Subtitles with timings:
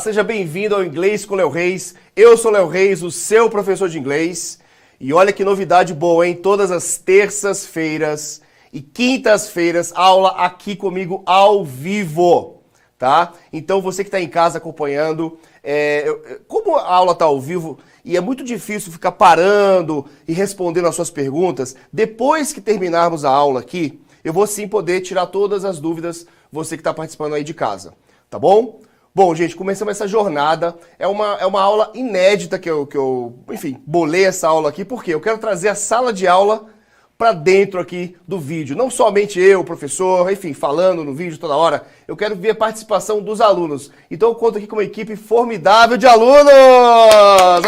[0.00, 1.94] Seja bem-vindo ao Inglês com Léo Reis.
[2.14, 4.60] Eu sou Léo Reis, o seu professor de inglês.
[5.00, 6.36] E olha que novidade boa, hein?
[6.36, 8.40] Todas as terças-feiras
[8.72, 12.62] e quintas-feiras, aula aqui comigo ao vivo,
[12.96, 13.32] tá?
[13.52, 18.16] Então você que está em casa acompanhando, é, como a aula está ao vivo e
[18.16, 23.60] é muito difícil ficar parando e respondendo as suas perguntas, depois que terminarmos a aula
[23.60, 27.54] aqui, eu vou sim poder tirar todas as dúvidas, você que está participando aí de
[27.54, 27.94] casa,
[28.30, 28.80] tá bom?
[29.18, 30.76] Bom, gente, começamos essa jornada.
[30.96, 34.84] É uma, é uma aula inédita que eu, que eu, enfim, bolei essa aula aqui,
[34.84, 36.66] porque eu quero trazer a sala de aula
[37.18, 38.76] para dentro aqui do vídeo.
[38.76, 41.84] Não somente eu, professor, enfim, falando no vídeo toda hora.
[42.06, 43.90] Eu quero ver a participação dos alunos.
[44.08, 46.52] Então eu conto aqui com uma equipe formidável de alunos!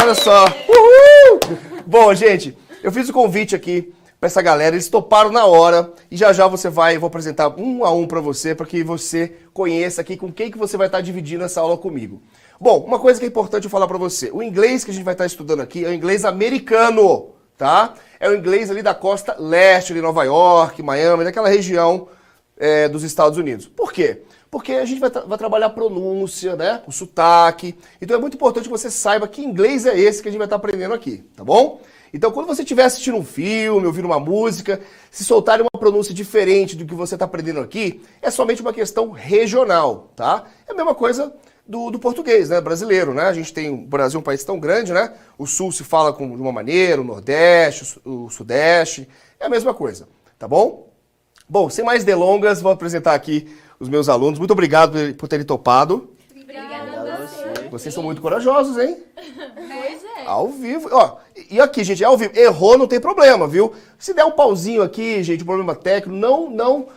[0.01, 0.45] Olha só!
[0.69, 1.59] Uhul!
[1.85, 6.17] Bom, gente, eu fiz o convite aqui para essa galera, eles toparam na hora e
[6.17, 9.33] já já você vai, eu vou apresentar um a um para você, para que você
[9.55, 12.23] conheça aqui com quem que você vai estar dividindo essa aula comigo.
[12.61, 15.05] Bom, uma coisa que é importante eu falar para você, o inglês que a gente
[15.05, 17.95] vai estar estudando aqui é o inglês americano, tá?
[18.21, 22.09] É o inglês ali da costa leste de Nova York, Miami, daquela região
[22.59, 23.67] é, dos Estados Unidos.
[23.67, 24.21] Por quê?
[24.51, 26.83] Porque a gente vai, tra vai trabalhar pronúncia, né?
[26.87, 27.75] O sotaque.
[28.03, 30.47] Então é muito importante que você saiba que inglês é esse que a gente vai
[30.47, 31.81] estar aprendendo aqui, tá bom?
[32.13, 34.81] Então, quando você estiver assistindo um filme, ouvindo uma música,
[35.11, 39.11] se soltarem uma pronúncia diferente do que você está aprendendo aqui, é somente uma questão
[39.11, 40.45] regional, tá?
[40.67, 41.33] É a mesma coisa
[41.67, 42.61] do, do, português, né?
[42.61, 43.23] Brasileiro, né?
[43.23, 45.13] A gente tem o Brasil é um país tão grande, né?
[45.39, 49.49] O sul se fala com, de uma maneira, o nordeste, o, o sudeste, é a
[49.49, 50.91] mesma coisa, tá bom?
[51.49, 54.39] Bom, sem mais delongas, vou apresentar aqui os meus alunos.
[54.39, 56.11] Muito obrigado por terem topado.
[57.71, 58.97] Vocês são muito corajosos, hein?
[59.55, 60.27] Pois é.
[60.27, 60.89] Ao vivo.
[60.93, 61.17] Ó,
[61.51, 62.37] e aqui, gente, é ao vivo.
[62.37, 63.73] Errou, não tem problema, viu?
[63.99, 66.89] Se der um pauzinho aqui, gente, um problema técnico, não, não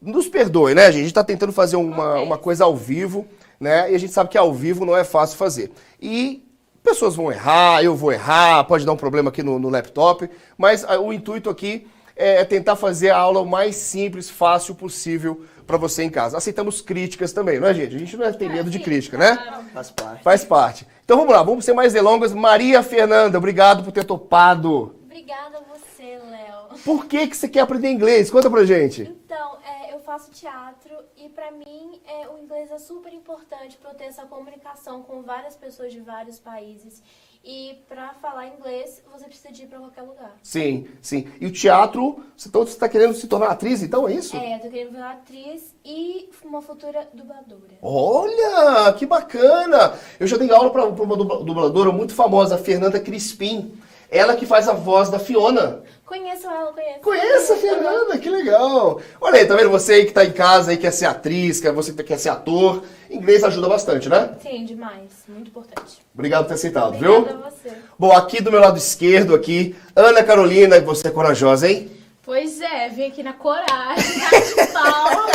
[0.00, 1.00] nos perdoe, né, gente?
[1.00, 2.24] A gente tá tentando fazer uma, Ok.
[2.24, 3.26] uma coisa ao vivo,
[3.60, 3.92] né?
[3.92, 5.70] E a gente sabe que ao vivo não é fácil fazer.
[6.00, 6.44] E
[6.82, 10.84] pessoas vão errar, eu vou errar, pode dar um problema aqui no, no laptop, mas
[10.84, 11.86] ah, o intuito aqui
[12.16, 16.36] é tentar fazer a aula o mais simples, fácil possível para você em casa.
[16.36, 17.96] Aceitamos críticas também, não é, gente?
[17.96, 19.36] A gente não tem medo de crítica, né?
[19.72, 20.22] Faz parte.
[20.22, 20.86] Faz parte.
[21.04, 22.32] Então vamos lá, vamos ser mais delongas.
[22.32, 24.96] Maria Fernanda, obrigado por ter topado.
[25.04, 26.78] Obrigada a você, Léo.
[26.84, 28.30] Por que, que você quer aprender inglês?
[28.30, 29.02] Conta pra gente.
[29.02, 33.90] Então, é, eu faço teatro e pra mim é, o inglês é super importante para
[33.90, 37.02] eu ter essa comunicação com várias pessoas de vários países.
[37.44, 40.36] E pra falar inglês, você precisa ir pra qualquer lugar.
[40.44, 41.28] Sim, sim.
[41.40, 44.36] E o teatro, você então, você tá querendo se tornar atriz, então é isso?
[44.36, 47.78] É, eu tô querendo virar atriz e uma futura dubladora.
[47.82, 49.98] Olha, que bacana!
[50.20, 53.72] Eu já dei aula pra uma dubla- dubladora muito famosa, a Fernanda Crispim.
[54.12, 55.80] Ela que faz a voz da Fiona.
[56.04, 57.00] Conheço ela, conheço.
[57.00, 59.00] Conheça a Fernanda, que legal.
[59.18, 59.70] Olha aí, tá vendo?
[59.70, 62.28] Você aí que tá em casa aí, quer ser atriz, quer, você que quer ser
[62.28, 62.82] ator.
[63.10, 64.34] Inglês ajuda bastante, né?
[64.42, 65.10] Sim, demais.
[65.26, 66.02] Muito importante.
[66.12, 67.20] Obrigado por ter aceitado, viu?
[67.20, 67.74] Obrigada a você.
[67.98, 71.90] Bom, aqui do meu lado esquerdo aqui, Ana Carolina, você é corajosa, hein?
[72.22, 74.20] Pois é, vim aqui na coragem,
[74.74, 75.26] pau.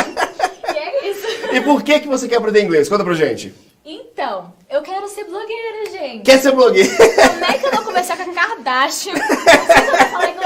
[0.72, 1.28] e é isso.
[1.52, 2.88] E por que que você quer aprender inglês?
[2.88, 3.56] Conta pra gente.
[3.90, 6.24] Então, eu quero ser blogueira, gente.
[6.24, 6.90] Quer ser blogueira?
[7.30, 9.14] Como é que eu vou começar com a Kardashian?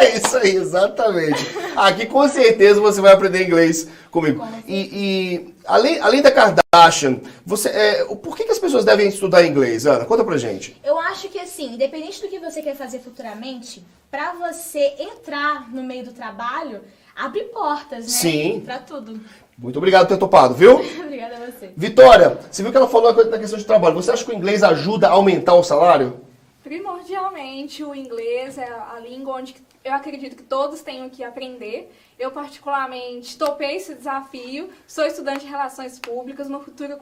[0.01, 1.45] É isso aí, exatamente.
[1.75, 4.43] Aqui com certeza você vai aprender inglês comigo.
[4.67, 9.45] E, e além, além da Kardashian, você, é, por que, que as pessoas devem estudar
[9.45, 10.05] inglês, Ana?
[10.05, 10.75] Conta pra gente.
[10.83, 15.83] Eu acho que assim, independente do que você quer fazer futuramente, pra você entrar no
[15.83, 16.81] meio do trabalho,
[17.15, 18.11] abre portas, né?
[18.11, 18.61] Sim.
[18.65, 19.19] Pra tudo.
[19.61, 20.77] Muito obrigado por ter topado, viu?
[21.05, 21.71] Obrigada a você.
[21.77, 23.93] Vitória, você viu que ela falou na questão de trabalho.
[23.95, 26.19] Você acha que o inglês ajuda a aumentar o salário?
[26.63, 31.91] Primordialmente, o inglês é a língua onde eu acredito que todos tenham que aprender.
[32.17, 34.69] Eu, particularmente, topei esse desafio.
[34.87, 36.97] Sou estudante de Relações Públicas, uma futura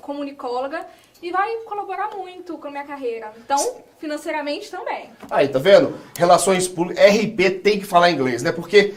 [0.00, 0.84] comunicóloga
[1.22, 3.32] e vai colaborar muito com a minha carreira.
[3.44, 5.08] Então, financeiramente também.
[5.30, 5.94] Aí, tá vendo?
[6.16, 8.50] Relações públicas, RP tem que falar inglês, né?
[8.50, 8.94] Porque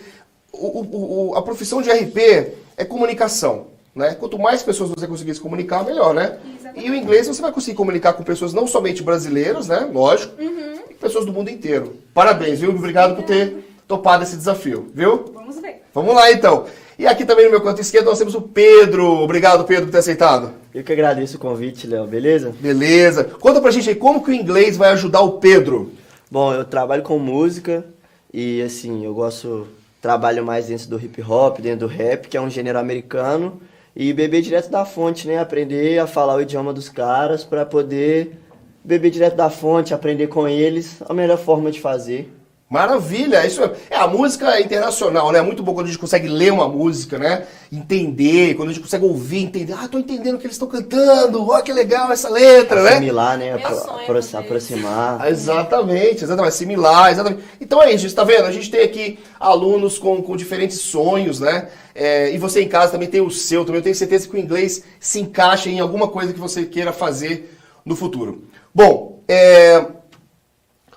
[0.52, 4.16] o, o- o- a profissão de RP é comunicação, né?
[4.16, 6.38] Quanto mais pessoas você conseguir se comunicar, melhor, né?
[6.60, 6.88] Exatamente.
[6.88, 9.90] E o inglês você vai conseguir comunicar com pessoas não somente brasileiras, né?
[9.92, 11.98] Lógico, e pessoas do mundo inteiro.
[12.14, 12.72] Parabéns, viu?
[12.72, 15.32] Obrigado por ter topado esse desafio, viu?
[15.34, 15.84] Vamos ver.
[15.94, 16.66] Vamos lá, então.
[16.98, 19.06] E aqui também no meu canto esquerdo nós temos o Pedro.
[19.06, 20.54] Obrigado, Pedro, por ter aceitado.
[20.74, 22.54] Eu que agradeço o convite, Léo, beleza?
[22.60, 23.24] Beleza.
[23.24, 25.92] Conta pra gente aí como que o inglês vai ajudar o Pedro.
[26.32, 27.86] Bom, eu trabalho com música
[28.34, 29.68] e assim, eu gosto,
[30.06, 33.60] trabalho mais dentro do hip hop, dentro do rap, que é um gênero americano,
[33.96, 35.40] e beber direto da fonte, né?
[35.40, 38.38] Aprender a falar o idioma dos caras pra poder
[38.84, 42.32] beber direto da fonte, aprender com eles a melhor forma de fazer.
[42.68, 45.38] Maravilha, isso é, é a música internacional, né?
[45.38, 47.46] É muito bom quando a gente consegue ler uma música, né?
[47.72, 49.74] Entender, quando a gente consegue ouvir, entender.
[49.74, 51.48] Ah, tô entendendo o que eles estão cantando.
[51.48, 52.94] Ó, que legal essa letra, né?
[52.94, 53.54] Assimilar, né?
[53.54, 55.28] Apro- sonho apro- aproximar.
[55.30, 57.44] Exatamente, exatamente, assimilar, exatamente.
[57.62, 58.46] Então é isso, tá vendo?
[58.46, 61.70] A gente tem aqui alunos com, com diferentes sonhos, né?
[61.94, 64.40] É, e você em casa também tem o seu, também eu tenho certeza que o
[64.40, 68.44] inglês se encaixa em alguma coisa que você queira fazer no futuro.
[68.74, 69.86] Bom, é,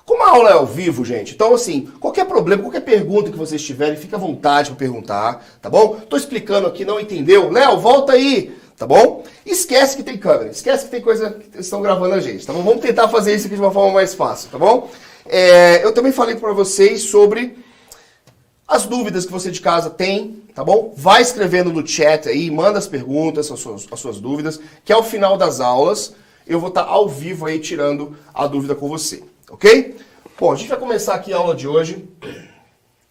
[0.09, 3.63] como a aula é ao vivo, gente, então assim, qualquer problema, qualquer pergunta que vocês
[3.63, 5.97] tiverem, fica à vontade para perguntar, tá bom?
[6.09, 7.51] Tô explicando aqui, não entendeu?
[7.51, 9.23] Léo, volta aí, tá bom?
[9.45, 12.63] Esquece que tem câmera, esquece que tem coisa que estão gravando a gente, tá bom?
[12.63, 14.89] Vamos tentar fazer isso aqui de uma forma mais fácil, tá bom?
[15.27, 17.59] É, eu também falei para vocês sobre
[18.67, 20.95] as dúvidas que você de casa tem, tá bom?
[20.97, 25.03] Vai escrevendo no chat aí, manda as perguntas, as suas, as suas dúvidas, que ao
[25.03, 26.15] final das aulas
[26.47, 29.97] eu vou estar ao vivo aí tirando a dúvida com você, ok?
[30.39, 32.09] Bom, a gente vai começar aqui a aula de hoje.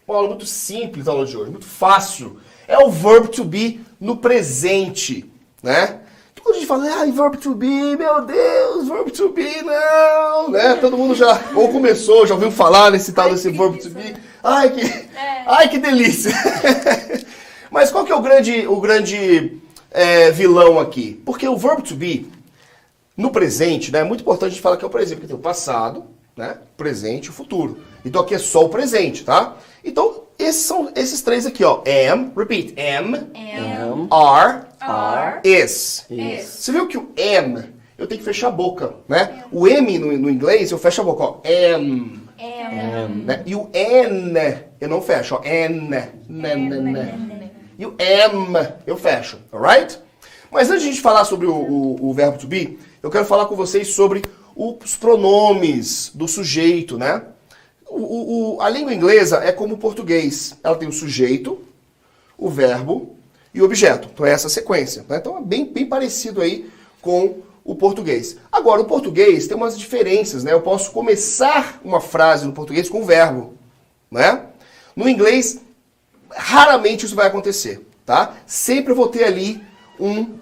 [0.06, 2.40] Uma aula muito simples, a aula de hoje, muito fácil.
[2.66, 5.30] É o verb to be no presente,
[5.62, 6.00] né?
[6.32, 10.50] Então, quando a gente fala, ai, verb to be, meu Deus, verb to be, não,
[10.50, 10.74] né?
[10.76, 14.16] Todo mundo já, ou começou, já ouviu falar nesse tal desse que verb to be.
[14.42, 15.08] Ai, que,
[15.46, 16.32] ai, que delícia.
[17.70, 19.60] Mas qual que é o grande, o grande
[19.90, 21.20] é, vilão aqui?
[21.26, 22.30] Porque o verb to be,
[23.14, 25.36] no presente, né, é muito importante a gente falar que é o presente, porque tem
[25.36, 26.04] o passado,
[26.38, 27.80] né, presente e o futuro.
[28.04, 29.56] Então aqui é só o presente, tá?
[29.84, 31.82] Então, esses são esses três aqui, ó.
[32.12, 35.40] Am, repeat, am, Am, are, Are.
[35.42, 36.06] is.
[36.08, 36.44] is.
[36.44, 37.64] Você viu que o am,
[37.98, 39.44] eu tenho que fechar a boca, né?
[39.50, 41.40] O M no, no inglês, eu fecho a boca, ó.
[41.44, 42.22] Am.
[42.38, 43.24] Am.
[43.24, 43.42] Né?
[43.44, 45.42] E o N, eu não fecho, ó.
[45.42, 45.96] N.
[46.28, 47.50] N, N, N.
[47.76, 48.54] E o am,
[48.86, 49.98] eu fecho, alright?
[50.50, 53.24] Mas antes de a gente falar sobre o, o, o verbo to be, eu quero
[53.24, 54.22] falar com vocês sobre
[54.58, 57.22] os pronomes do sujeito, né?
[57.86, 60.56] O, o- a língua inglesa é como o português.
[60.64, 61.58] Ela tem o sujeito,
[62.36, 63.14] o verbo
[63.54, 64.08] e o objeto.
[64.12, 65.04] Então é essa sequência.
[65.08, 65.18] né?
[65.18, 66.68] Então é bem, bem parecido aí
[67.00, 68.36] com o português.
[68.50, 70.52] Agora, o português tem umas diferenças, né?
[70.52, 73.54] Eu posso começar uma frase no português com o verbo,
[74.10, 74.46] né?
[74.96, 75.60] No inglês,
[76.30, 78.34] raramente isso vai acontecer, tá?
[78.46, 79.62] Sempre eu vou ter ali
[80.00, 80.37] um,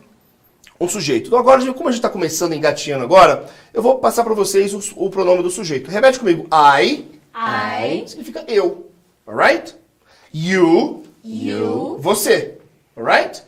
[0.81, 1.29] um sujeito.
[1.29, 5.07] Então agora, como a gente está começando engatinhando agora, eu vou passar para vocês o,
[5.07, 5.91] o pronome do sujeito.
[5.91, 6.47] Repete comigo.
[6.53, 8.09] I I.
[8.09, 8.91] significa eu,
[9.27, 9.77] alright?
[10.33, 11.99] You, You.
[12.01, 12.59] você,
[12.97, 13.43] alright?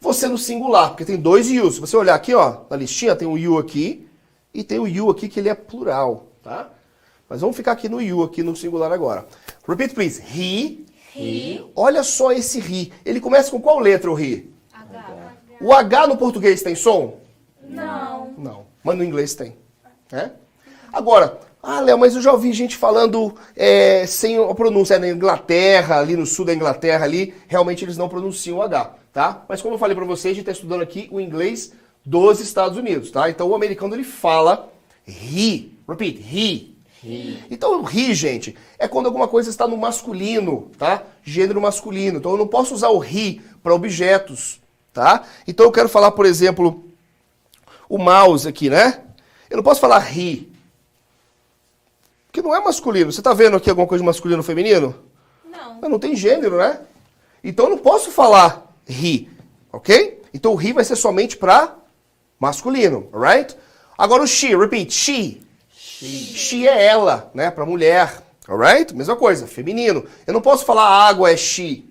[0.00, 1.70] Você no singular, porque tem dois you.
[1.70, 4.06] Se você olhar aqui, ó, na listinha, tem o you aqui
[4.54, 6.70] e tem o you aqui que ele é plural, tá?
[7.28, 9.26] Mas vamos ficar aqui no you, aqui no singular agora.
[9.66, 10.22] Repeat, please.
[10.22, 10.84] He.
[11.16, 11.64] He.
[11.74, 12.92] Olha só esse ri.
[13.04, 14.51] Ele começa com qual letra o ri?
[15.62, 17.18] O H no português tem som?
[17.62, 18.34] Não.
[18.36, 18.66] Não.
[18.82, 19.56] Mas no inglês tem.
[20.10, 20.30] É?
[20.92, 24.94] Agora, ah, Léo, mas eu já ouvi gente falando é, sem a pronúncia.
[24.94, 28.96] É, na Inglaterra, ali no sul da Inglaterra, ali, realmente eles não pronunciam o H,
[29.12, 29.44] tá?
[29.48, 31.72] Mas como eu falei pra vocês, a gente tá estudando aqui o inglês
[32.04, 33.30] dos Estados Unidos, tá?
[33.30, 34.68] Então o americano ele fala
[35.06, 35.70] he.
[35.88, 36.72] Repeat, he.
[37.50, 41.04] Então o he, gente, é quando alguma coisa está no masculino, tá?
[41.22, 42.18] Gênero masculino.
[42.18, 44.60] Então eu não posso usar o he para objetos,
[44.92, 45.24] tá?
[45.46, 46.84] Então eu quero falar, por exemplo,
[47.88, 49.00] o mouse aqui, né?
[49.50, 50.48] Eu não posso falar he.
[52.26, 53.12] Porque não é masculino.
[53.12, 54.94] Você tá vendo aqui alguma coisa de masculino ou feminino?
[55.44, 55.80] Não.
[55.80, 56.80] Não, não tem gênero, né?
[57.44, 59.28] Então eu não posso falar he,
[59.72, 60.22] ok?
[60.32, 61.76] Então o he vai ser somente para
[62.38, 63.54] masculino, alright?
[63.98, 65.42] Agora o she, repeat, she.
[65.68, 67.50] She é ela, né?
[67.50, 68.94] Para mulher, alright?
[68.94, 70.04] Mesma coisa, feminino.
[70.26, 71.84] Eu não posso falar água é she.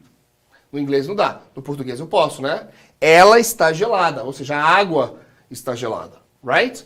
[0.72, 1.41] No inglês não dá.
[1.55, 2.67] No português eu posso, né?
[3.01, 6.86] Ela está gelada, ou seja, a água está gelada, right?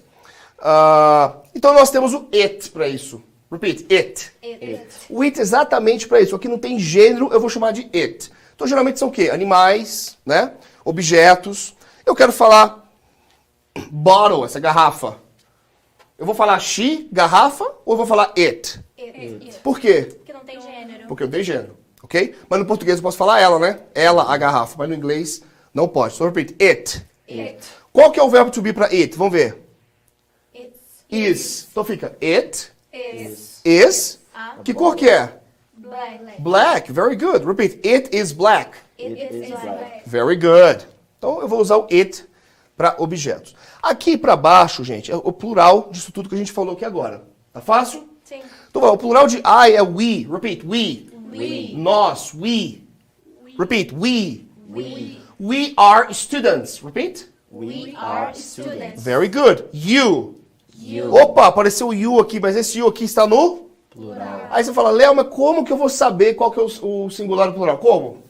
[0.59, 3.21] Ah, então nós temos o it para isso.
[3.51, 4.31] Repeat, it.
[4.41, 4.87] It.
[5.09, 6.35] O it exatamente para isso.
[6.35, 8.31] Aqui não tem gênero, eu vou chamar de it.
[8.55, 9.29] Então geralmente são o quê?
[9.29, 10.53] Animais, né?
[10.83, 11.75] Objetos.
[12.05, 12.89] Eu quero falar
[13.91, 15.17] bottle, essa garrafa.
[16.17, 18.79] Eu vou falar she, garrafa, ou eu vou falar it?
[18.97, 19.19] It.
[19.19, 19.59] It.
[19.59, 20.15] Por quê?
[20.15, 21.07] Porque não tem gênero.
[21.07, 22.35] Porque eu dei gênero, ok?
[22.49, 23.81] Mas no português eu posso falar ela, né?
[23.93, 24.75] Ela, a garrafa.
[24.77, 25.43] Mas no inglês
[25.75, 26.15] não pode.
[26.15, 27.05] Então repeat, it.
[27.29, 27.59] It.
[27.91, 29.15] Qual que é o verbo to be para it?
[29.17, 29.61] Vamos ver.
[30.53, 31.03] It's.
[31.11, 31.67] Is.
[31.69, 33.61] Então fica it, Is.
[33.63, 34.19] is.
[34.63, 35.33] Que cor que é?
[35.73, 36.41] Black.
[36.41, 36.91] Black.
[36.91, 37.45] Very good.
[37.45, 38.77] Repeat, it is black.
[38.97, 40.01] It is black.
[40.05, 40.85] Very good.
[41.17, 42.25] Então eu vou usar o it
[42.77, 43.55] para objetos.
[43.81, 47.23] Aqui para baixo, gente, é o plural disso tudo que a gente falou aqui agora.
[47.53, 48.09] Tá fácil?
[48.23, 48.41] Sim.
[48.69, 50.27] Então vai, o plural de I é we.
[50.29, 51.07] Repeat, we.
[51.31, 51.73] We.
[51.75, 52.83] Nós, we.
[53.57, 54.45] Repeat, we.
[54.69, 55.24] We.
[55.39, 56.81] We are students.
[56.83, 57.29] Repeat.
[57.51, 59.03] We are students.
[59.03, 59.65] Very good.
[59.73, 60.35] You.
[60.77, 61.13] You.
[61.13, 63.65] Opa, apareceu o you aqui, mas esse you aqui está no
[63.95, 64.47] Plural.
[64.51, 67.09] Aí você fala, Léo, mas como que eu vou saber qual que é o, o
[67.09, 67.77] singular e o plural?
[67.77, 68.23] Como?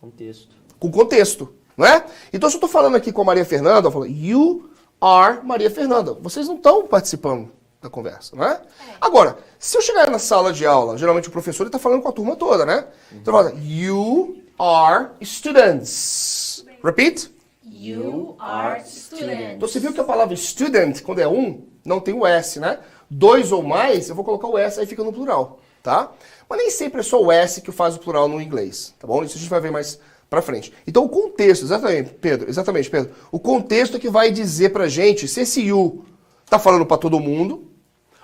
[0.00, 0.54] Contexto.
[0.78, 2.04] Com contexto, não é?
[2.32, 5.68] Então, se eu estou falando aqui com a Maria Fernanda, eu falo, you are Maria
[5.68, 6.14] Fernanda.
[6.14, 7.50] Vocês não estão participando
[7.82, 8.60] da conversa, não é?
[9.00, 12.12] Agora, se eu chegar na sala de aula, geralmente o professor está falando com a
[12.12, 12.86] turma toda, né?
[13.12, 16.39] Então, fala, you are students.
[16.82, 17.30] Repeat.
[17.62, 19.56] You are student.
[19.56, 22.78] Então, você viu que a palavra student, quando é um, não tem o S, né?
[23.08, 26.12] Dois ou mais, eu vou colocar o S, aí fica no plural, tá?
[26.48, 29.22] Mas nem sempre é só o S que faz o plural no inglês, tá bom?
[29.22, 30.72] Isso a gente vai ver mais pra frente.
[30.86, 33.14] Então, o contexto, exatamente, Pedro, exatamente, Pedro.
[33.32, 36.04] O contexto é que vai dizer pra gente se esse you
[36.48, 37.70] tá falando pra todo mundo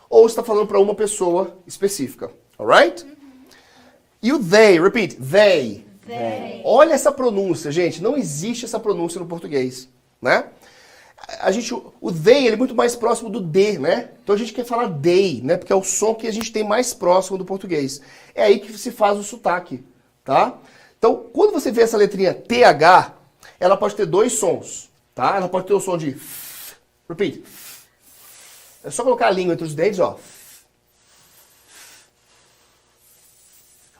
[0.09, 3.05] ou está falando pra uma pessoa específica, alright?
[4.23, 5.86] E o they, repeat, they.
[6.65, 8.03] Olha essa pronúncia, gente.
[8.03, 9.89] Não existe essa pronúncia no português,
[10.21, 10.47] né?
[11.41, 14.11] A gente, o they ele é muito mais próximo do D, né?
[14.23, 15.57] Então a gente quer falar they, né?
[15.57, 18.01] Porque é o som que a gente tem mais próximo do português.
[18.35, 19.83] É aí que se faz o sotaque,
[20.23, 20.59] tá?
[20.99, 23.15] Então, quando você vê essa letrinha TH,
[23.59, 25.37] ela pode ter dois sons, tá?
[25.37, 26.17] Ela pode ter o som de
[27.09, 27.43] repeat.
[28.85, 30.19] É só colocar a língua entre os dentes, ó.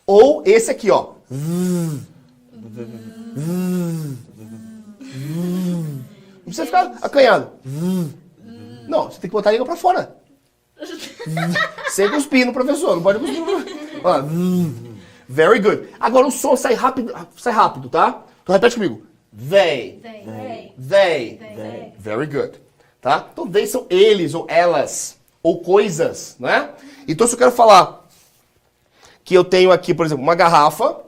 [0.07, 1.16] Ou esse aqui, ó.
[1.31, 2.05] Não
[6.45, 7.51] precisa ficar acanhado.
[8.89, 10.17] Não, você tem que botar a língua pra fora.
[11.89, 14.25] Sem cuspir no professor, não pode cuspir no professor.
[15.29, 15.89] Very good.
[15.99, 18.23] Agora o som sai rápido, sai rápido, tá?
[18.43, 19.03] Então repete comigo.
[19.37, 20.01] They.
[20.01, 20.73] They.
[20.79, 21.39] They.
[21.39, 21.93] They.
[21.99, 22.61] Very good.
[23.01, 23.29] Tá?
[23.33, 26.71] Então they são eles ou elas ou coisas, né?
[27.09, 28.07] Então se eu quero falar
[29.25, 31.01] que eu tenho aqui, por exemplo, uma garrafa,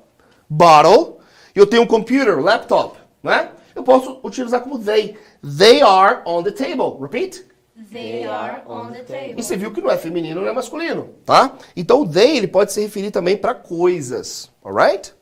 [0.49, 1.19] bottle,
[1.55, 3.51] e eu tenho um computer, laptop, né?
[3.75, 5.17] Eu posso utilizar como they.
[5.57, 6.99] They are on the table.
[7.01, 7.47] Repeat.
[7.93, 9.43] They are on the E table.
[9.43, 11.53] você viu que não é feminino, não é masculino, tá?
[11.77, 15.15] Então o they ele pode se referir também para coisas, alright?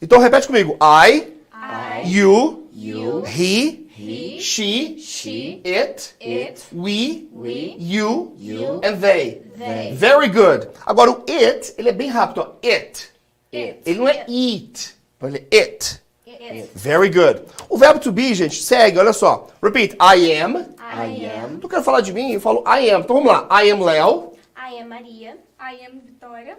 [0.00, 0.76] Então repete comigo.
[0.80, 8.96] I, I, you, you, he, he, she, she, it, it, we, we, you, you, and
[8.98, 9.42] they.
[9.56, 9.92] they.
[9.94, 10.68] Very good.
[10.86, 12.66] Agora o it, ele é bem rápido, ó.
[12.66, 13.10] It.
[13.52, 13.80] It.
[13.86, 16.02] Ele não é eat, ele é it.
[16.26, 16.70] It.
[16.74, 17.42] Very good.
[17.68, 19.48] O verbo to be, gente, segue, olha só.
[19.62, 19.94] Repeat.
[19.94, 20.56] I am.
[20.78, 21.58] I am.
[21.58, 22.32] Tu quer falar de mim?
[22.32, 23.00] Eu falo I am.
[23.02, 23.48] Então vamos lá.
[23.64, 24.32] I am Léo.
[24.56, 25.36] I am Maria.
[25.60, 26.58] I am Vitória.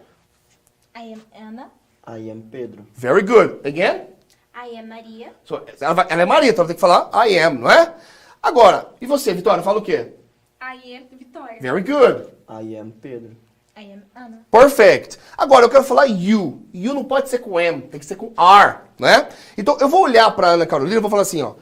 [0.95, 1.71] I am Anna.
[2.07, 2.85] I am Pedro.
[2.95, 3.59] Very good.
[3.67, 4.07] Again.
[4.55, 5.31] I am Maria.
[5.43, 7.93] So, ela, vai- ela é Maria, então ela tem que falar I am, não é?
[8.41, 10.13] Agora, e você, Vitória, fala o quê?
[10.61, 11.59] I am Vitória.
[11.61, 12.27] Very good.
[12.49, 13.35] I am Pedro.
[13.79, 14.39] I am Anna.
[14.51, 15.19] Perfect.
[15.37, 16.63] Agora, eu quero falar you.
[16.73, 19.29] You não pode ser com M, tem que ser com R, né?
[19.57, 21.53] Então, eu vou olhar pra Ana Carolina e vou falar assim, ó.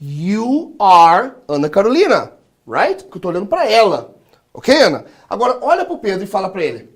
[0.00, 2.32] You are Ana Carolina,
[2.68, 3.02] right?
[3.02, 4.14] Porque eu tô olhando pra ela.
[4.54, 5.04] Ok, Ana?
[5.28, 6.88] Agora, olha pro Pedro e fala pra ele.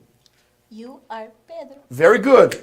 [0.70, 1.76] You are Pedro.
[1.90, 2.60] Very good.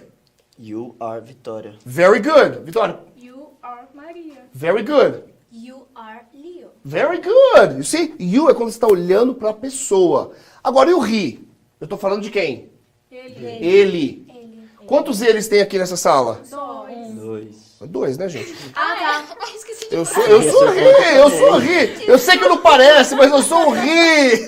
[0.58, 1.76] You are Vitória.
[1.86, 2.62] Very good.
[2.64, 4.46] Vitória, You are Maria.
[4.54, 5.24] very good.
[5.52, 6.70] You are Leo.
[6.86, 7.78] Very good.
[7.78, 8.16] You see?
[8.20, 10.32] You é quando você está olhando para a pessoa.
[10.64, 11.40] Agora, e o he?
[11.80, 12.72] Eu estou falando de quem?
[13.12, 13.46] Ele.
[13.46, 14.26] Ele.
[14.30, 14.70] Ele.
[14.86, 16.42] Quantos eles tem aqui nessa sala?
[16.50, 17.14] Dois.
[17.16, 17.68] Dois.
[17.82, 18.56] Dois, né, gente?
[18.76, 19.38] Ah, tá.
[19.56, 20.82] Esqueci de Eu sou, eu sou ri,
[21.16, 22.08] eu sou ri.
[22.08, 24.48] Eu sei que não parece, mas eu sou o ri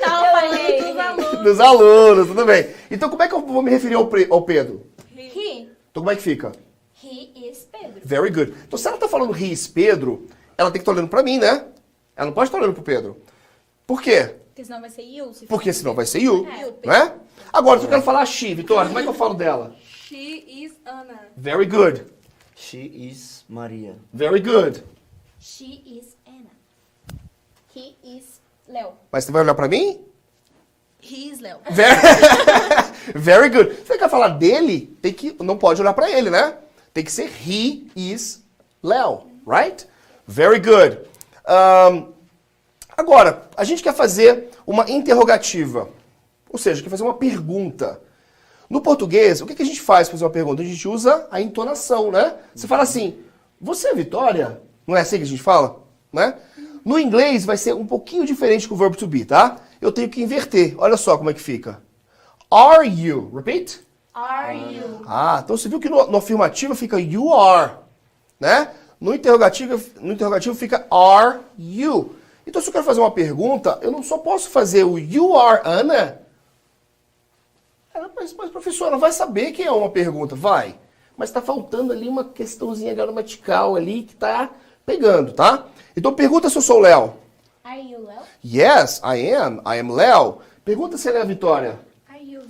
[0.00, 1.42] Tava falando dos alunos.
[1.44, 2.68] dos alunos, tudo bem.
[2.90, 4.86] Então, como é que eu vou me referir ao, ao Pedro?
[5.16, 5.68] He.
[5.90, 6.52] Então, como é que fica?
[7.04, 8.00] He is Pedro.
[8.02, 8.54] Very good.
[8.66, 10.26] Então, se ela tá falando ris Pedro,
[10.56, 11.66] ela tem que estar olhando para mim, né?
[12.16, 13.20] Ela não pode estar olhando pro Pedro.
[13.86, 14.36] Por quê?
[14.62, 15.34] Porque senão vai ser you.
[15.34, 16.86] Se Porque senão vai ser you, É.
[16.86, 17.14] né?
[17.52, 19.74] Agora, se eu quero falar she, Vitória, como é que eu falo dela?
[19.80, 21.20] She is Anna.
[21.36, 22.06] Very good.
[22.54, 23.96] She is Maria.
[24.12, 24.82] Very good.
[25.40, 26.50] She is Anna.
[27.74, 28.92] He is Léo.
[29.10, 30.00] Mas você vai olhar pra mim?
[31.02, 31.58] He is Léo.
[31.70, 32.00] Very,
[33.16, 33.74] Very good.
[33.74, 36.56] Se você quer falar dele, tem que, não pode olhar pra ele, né?
[36.94, 38.44] Tem que ser he is
[38.82, 39.86] Léo, right?
[40.26, 41.00] Very good.
[41.48, 42.12] Um,
[42.96, 45.88] agora, a gente quer fazer uma interrogativa.
[46.50, 48.00] Ou seja, quer fazer uma pergunta.
[48.68, 50.62] No português, o que, que a gente faz para fazer uma pergunta?
[50.62, 52.34] A gente usa a entonação, né?
[52.54, 53.18] Você fala assim,
[53.60, 54.60] você é Vitória?
[54.86, 55.82] Não é assim que a gente fala?
[56.12, 56.34] Né?
[56.84, 59.58] No inglês vai ser um pouquinho diferente com o verbo to be, tá?
[59.80, 60.74] Eu tenho que inverter.
[60.78, 61.82] Olha só como é que fica.
[62.50, 63.30] Are you?
[63.34, 63.80] Repeat.
[64.14, 65.02] Are you?
[65.06, 67.72] Ah, então você viu que no, no afirmativo fica you are,
[68.38, 68.70] né?
[69.00, 72.14] No interrogativo, no interrogativo fica are you.
[72.46, 75.60] Então se eu quero fazer uma pergunta, eu não só posso fazer o you are
[75.64, 76.20] Ana.
[77.94, 80.78] Ela, Mas, mas professora, vai saber que é uma pergunta, vai.
[81.16, 84.50] Mas está faltando ali uma questãozinha gramatical ali que tá
[84.84, 85.66] pegando, tá?
[85.96, 87.14] Então pergunta se eu sou o Léo.
[87.62, 88.22] Are you Léo?
[88.44, 89.62] Yes, I am.
[89.66, 90.38] I am Léo.
[90.64, 91.78] Pergunta se ela é a Vitória.
[92.08, 92.42] Are you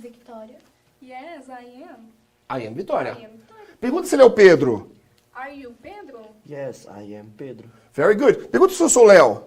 [1.13, 2.09] Yes, I am.
[2.49, 3.11] I am Vitória.
[3.19, 3.77] I am Vitória.
[3.79, 4.89] Pergunta se ele é o Pedro.
[5.35, 6.21] Are you Pedro?
[6.49, 7.69] Yes, I am Pedro.
[7.93, 8.47] Very good.
[8.47, 9.43] Pergunta se eu sou o Léo.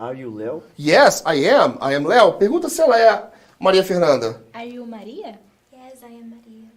[0.00, 0.62] Are you Léo?
[0.78, 1.76] Yes, I am.
[1.82, 2.34] I am Léo.
[2.34, 3.28] Pergunta se ela é a
[3.58, 4.40] Maria Fernanda.
[4.54, 5.40] Are you Maria?
[5.72, 6.68] Yes, I am Maria.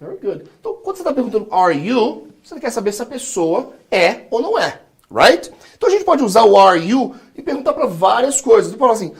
[0.00, 0.50] Very good.
[0.58, 4.42] Então, quando você está perguntando are you, você quer saber se a pessoa é ou
[4.42, 4.80] não é.
[5.08, 5.52] Right?
[5.76, 8.74] Então a gente pode usar o are you e perguntar para várias coisas.
[8.74, 9.14] Falar assim,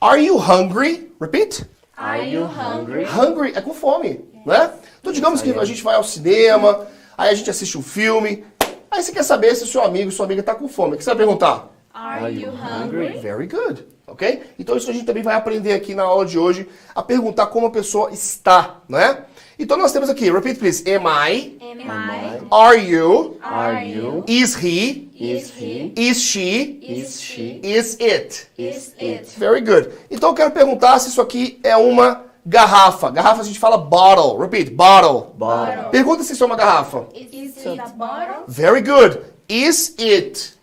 [0.00, 1.12] are you hungry?
[1.20, 1.66] Repeat.
[1.98, 3.04] Are you hungry?
[3.04, 4.72] Hungry é com fome, né?
[5.02, 6.86] Então digamos que a gente vai ao cinema,
[7.18, 8.46] aí a gente assiste um filme,
[8.90, 10.94] aí você quer saber se o seu amigo, sua amiga está com fome.
[10.94, 11.75] O que você vai perguntar?
[11.96, 13.18] Are you hungry?
[13.20, 14.42] Very good, ok?
[14.58, 17.66] Então isso a gente também vai aprender aqui na aula de hoje a perguntar como
[17.66, 19.24] a pessoa está, né?
[19.58, 21.80] Então nós temos aqui, repeat please, am I, Am?
[21.80, 22.46] I?
[22.50, 24.22] are you, Are you?
[24.28, 25.94] is he, Is he?
[25.96, 27.60] is she, Is she?
[27.64, 28.48] is it.
[28.58, 29.34] Is it?
[29.38, 29.90] Very good.
[30.10, 33.10] Então eu quero perguntar se isso aqui é uma garrafa.
[33.10, 34.36] Garrafa a gente fala bottle.
[34.38, 35.32] Repeat, bottle.
[35.38, 35.88] Bottle.
[35.90, 37.06] Pergunta se isso é uma garrafa.
[37.14, 38.44] Is, it a bottle?
[38.46, 39.20] Very good.
[39.48, 40.55] Is it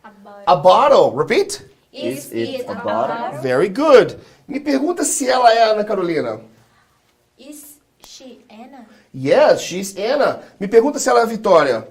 [0.47, 1.11] A bottle.
[1.11, 1.65] Repeat.
[1.91, 3.41] Is it a bottle?
[3.41, 4.19] Very good.
[4.47, 6.41] Me pergunta se ela é a Ana Carolina.
[7.37, 8.85] Is she Anna?
[9.13, 10.41] Yes, she's Anna.
[10.59, 11.87] Me pergunta se ela é a Vitória.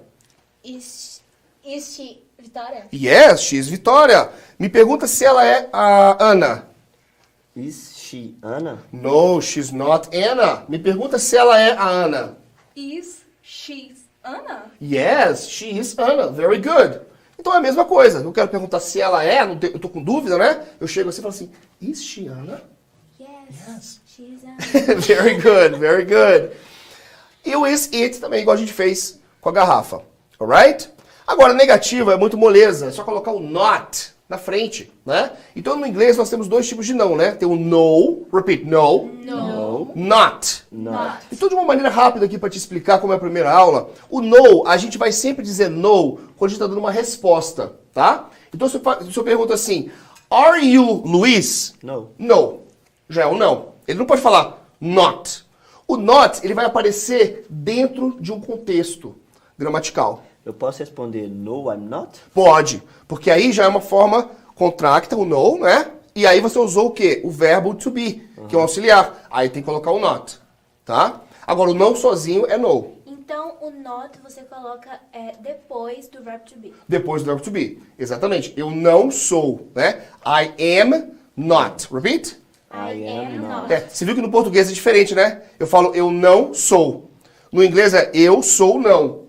[0.65, 1.23] Is,
[1.65, 2.87] is she Vitória?
[2.93, 4.31] Yes, she's Vitória.
[4.59, 6.67] Me pergunta se ela é a Ana.
[7.55, 8.79] Is she Anna?
[8.93, 10.65] No, she's not Anna.
[10.69, 12.37] Me pergunta se ela é a Ana.
[12.75, 13.95] Is she
[14.25, 14.71] Anna?
[14.81, 16.29] Yes, she is Anna.
[16.29, 17.03] Very good.
[17.43, 18.21] Então é a mesma coisa.
[18.21, 20.63] Eu quero perguntar se ela é, não te- eu tô com dúvida, né?
[20.81, 22.63] Eu chego assim e falo assim, is she Anna?
[23.19, 24.01] Yes.
[24.17, 24.37] Yes.
[25.05, 26.51] Very good, very good.
[27.45, 30.03] E o is it também, igual a gente fez com a garrafa.
[30.39, 30.89] Alright?
[31.27, 35.33] Agora, negativa é muito moleza, é só colocar o not na frente, né?
[35.55, 37.33] Então no inglês nós temos dois tipos de não, né?
[37.33, 39.93] Tem o no, repeat, no, No.
[39.95, 40.65] not.
[40.73, 41.27] Not.
[41.31, 44.23] Então, de uma maneira rápida aqui para te explicar como é a primeira aula, o
[44.23, 48.31] no, a gente vai sempre dizer no quando a gente está dando uma resposta, tá?
[48.55, 49.91] Então, se eu, se eu pergunto assim,
[50.31, 51.75] are you Luiz?
[51.83, 52.13] No.
[52.19, 52.61] No.
[53.11, 53.73] Já é um não.
[53.87, 55.45] Ele não pode falar not.
[55.87, 59.15] O not, ele vai aparecer dentro de um contexto
[59.59, 60.25] gramatical.
[60.45, 62.21] Eu posso responder no, I'm not?
[62.35, 65.91] Pode, porque aí já é uma forma contracta, o no, né?
[66.15, 67.21] E aí você usou o quê?
[67.25, 69.27] O verbo to be, que é um auxiliar.
[69.31, 70.39] Aí tem que colocar o not,
[70.85, 71.21] tá?
[71.47, 76.45] Agora, o não sozinho é no, Então, o not você coloca é, depois do verbo
[76.45, 76.75] to be.
[76.89, 77.81] depois do verbo to be.
[77.99, 78.53] Exatamente.
[78.57, 80.03] Eu não sou, né?
[80.27, 81.89] I am not.
[81.93, 82.37] Repeat.
[82.73, 83.73] I am not.
[83.73, 85.43] É, você viu que no português é diferente, né?
[85.59, 87.11] Eu falo eu não sou.
[87.51, 89.22] No inglês é eu sou não.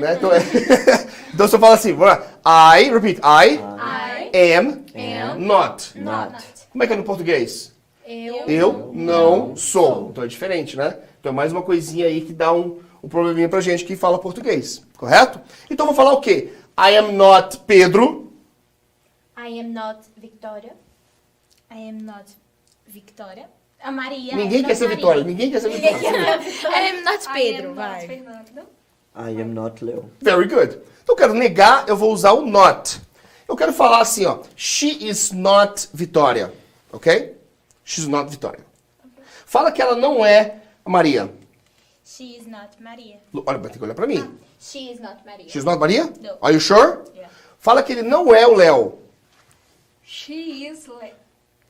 [0.00, 0.14] Né?
[0.14, 0.38] Então, é...
[1.32, 2.78] então se eu falo assim, vamos lá.
[2.78, 3.58] I, repeat, I,
[4.34, 4.84] I am,
[5.38, 5.98] not.
[5.98, 6.34] Not.
[6.70, 7.74] Como é que é no português?
[8.06, 10.08] Eu, Eu não sou.
[10.10, 10.96] Então é diferente, né?
[11.20, 14.18] Então é mais uma coisinha aí que dá um, um probleminha pra gente que fala
[14.18, 15.40] português, correto?
[15.70, 16.52] Então eu vou falar o quê?
[16.78, 18.32] I am not Pedro.
[19.38, 20.72] I am not Victoria.
[21.70, 22.24] I am not
[22.86, 23.48] Victoria.
[23.82, 24.34] A Maria.
[24.34, 24.96] Ninguém é quer ser Maria.
[24.96, 26.40] Vitória, ninguém quer ser Vitória.
[26.40, 27.94] I am not I Pedro, am vai.
[27.94, 28.79] not Fernanda.
[29.14, 30.10] I am not Leo.
[30.20, 30.80] Very good.
[31.02, 33.00] Então eu quero negar, eu vou usar o not.
[33.48, 34.42] Eu quero falar assim, ó.
[34.56, 36.52] She is not Vitória.
[36.92, 37.36] Ok?
[37.84, 38.64] She's not Vitória.
[39.44, 41.32] Fala que ela não é a Maria.
[42.04, 43.18] She is not Maria.
[43.34, 44.38] Olha, vai ter que olhar pra mim.
[44.60, 45.48] She is not Maria.
[45.48, 46.04] She's not Maria?
[46.04, 46.38] No.
[46.40, 47.02] Are you sure?
[47.14, 47.30] Yeah.
[47.58, 48.98] Fala que ele não é o Léo.
[50.04, 51.14] She is Leo.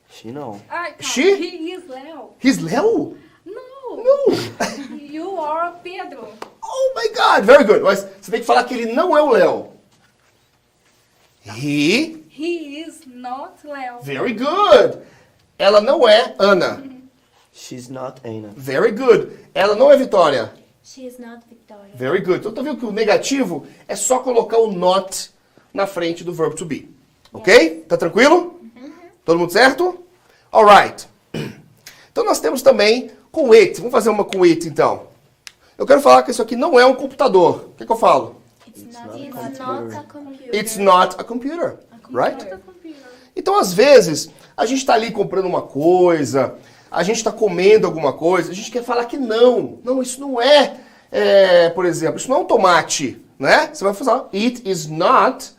[0.09, 0.59] She não.
[0.67, 0.95] Calma.
[0.99, 1.35] She?
[1.35, 2.35] He is Leo.
[2.39, 3.17] He's Léo?
[3.45, 3.95] No.
[3.95, 4.97] No.
[5.11, 6.33] You are Pedro.
[6.73, 7.81] Oh my God, very good.
[7.81, 9.71] Mas você tem que falar que ele não é o Léo.
[11.45, 13.99] He, He is not Leo.
[14.01, 14.99] very good.
[15.57, 16.83] Ela não é Ana.
[17.53, 18.49] She's not Anna.
[18.55, 19.29] Very good.
[19.53, 20.53] Ela não é Vitória.
[20.83, 21.91] She is not Victoria.
[21.93, 22.39] Very good.
[22.39, 25.29] Então tá vendo que o negativo é só colocar o not
[25.73, 26.89] na frente do verbo to be.
[27.33, 27.85] Ok?
[27.87, 28.59] Tá tranquilo?
[29.25, 30.03] Todo mundo certo?
[30.51, 31.07] Alright.
[32.11, 33.77] Então nós temos também com it.
[33.77, 35.07] Vamos fazer uma com it então.
[35.81, 37.69] Eu quero falar que isso aqui não é um computador.
[37.71, 38.35] O que, que eu falo?
[38.67, 39.65] It's not, a it's computer.
[39.65, 40.55] not a computer.
[40.55, 41.79] It's not a computer.
[42.11, 42.37] Right?
[42.63, 43.01] Computer.
[43.35, 46.53] Então, às vezes, a gente está ali comprando uma coisa,
[46.91, 49.79] a gente está comendo alguma coisa, a gente quer falar que não.
[49.83, 50.77] Não, isso não é,
[51.11, 53.71] é, por exemplo, isso não é um tomate, né?
[53.73, 55.49] Você vai falar, it is not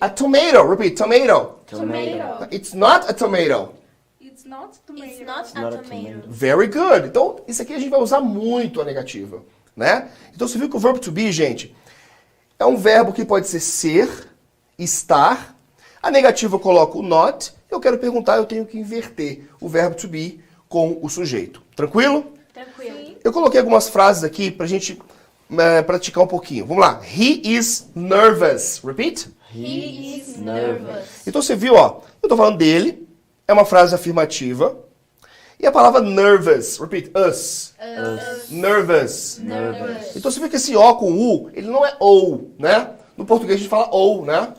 [0.00, 0.64] a tomato.
[0.68, 1.56] Repeat, tomato.
[1.66, 2.54] Tomato.
[2.54, 3.74] It's not a tomato.
[4.20, 5.08] It's not tomato.
[5.08, 5.88] It's not a tomato.
[5.88, 6.28] tomato.
[6.28, 7.08] Very good.
[7.08, 9.42] Então, isso aqui a gente vai usar muito a negativa,
[9.76, 10.08] né?
[10.34, 11.74] Então, você viu que o verbo to be, gente,
[12.58, 14.28] é um verbo que pode ser ser,
[14.78, 15.56] estar.
[16.02, 17.52] A negativa eu coloco o not.
[17.70, 21.62] Eu quero perguntar, eu tenho que inverter o verbo to be com o sujeito.
[21.74, 22.32] Tranquilo?
[22.52, 23.16] Tranquilo.
[23.24, 25.00] eu coloquei algumas frases aqui pra gente
[25.58, 26.66] é, praticar um pouquinho.
[26.66, 27.00] Vamos lá.
[27.04, 28.80] He is nervous.
[28.84, 29.28] Repeat.
[29.54, 31.26] He is nervous.
[31.26, 33.06] Então você viu, ó, eu tô falando dele,
[33.46, 34.76] é uma frase afirmativa.
[35.62, 37.72] E a palavra nervous, repeat, us.
[38.50, 39.38] Nervous.
[39.38, 40.16] Nervous.
[40.16, 42.90] Então você vê que esse O com U, ele não é OU, né?
[43.16, 44.52] No português a gente fala OU, né?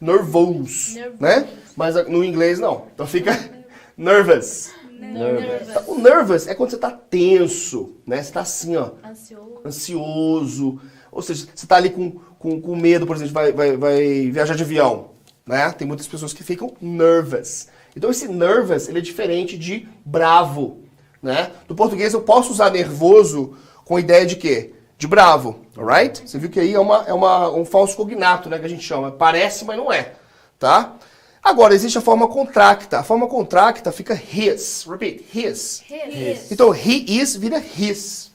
[0.00, 1.20] Nervous, Nervous.
[1.20, 1.48] né?
[1.76, 2.86] Mas no inglês não.
[2.94, 3.32] Então fica
[3.98, 4.70] nervous.
[4.92, 5.88] Nervous.
[5.88, 8.22] O nervous é quando você tá tenso, né?
[8.22, 9.60] Você tá assim, ó, Ansioso.
[9.64, 10.80] ansioso.
[11.10, 14.54] Ou seja, você tá ali com, com, com medo, por exemplo, vai, vai, vai viajar
[14.54, 15.10] de avião,
[15.44, 15.70] né?
[15.72, 17.66] Tem muitas pessoas que ficam nervous.
[17.96, 20.80] Então esse nervous, ele é diferente de bravo,
[21.22, 21.50] né?
[21.68, 24.74] No português eu posso usar nervoso com a ideia de quê?
[24.96, 26.28] De bravo, alright?
[26.28, 28.82] Você viu que aí é, uma, é uma, um falso cognato, né, que a gente
[28.82, 29.10] chama.
[29.10, 30.14] Parece, mas não é,
[30.58, 30.96] tá?
[31.42, 33.00] Agora, existe a forma contracta.
[33.00, 34.86] A forma contracta fica his.
[34.88, 35.84] Repeat, his.
[35.90, 36.50] His.
[36.50, 38.32] Então, he is vira his.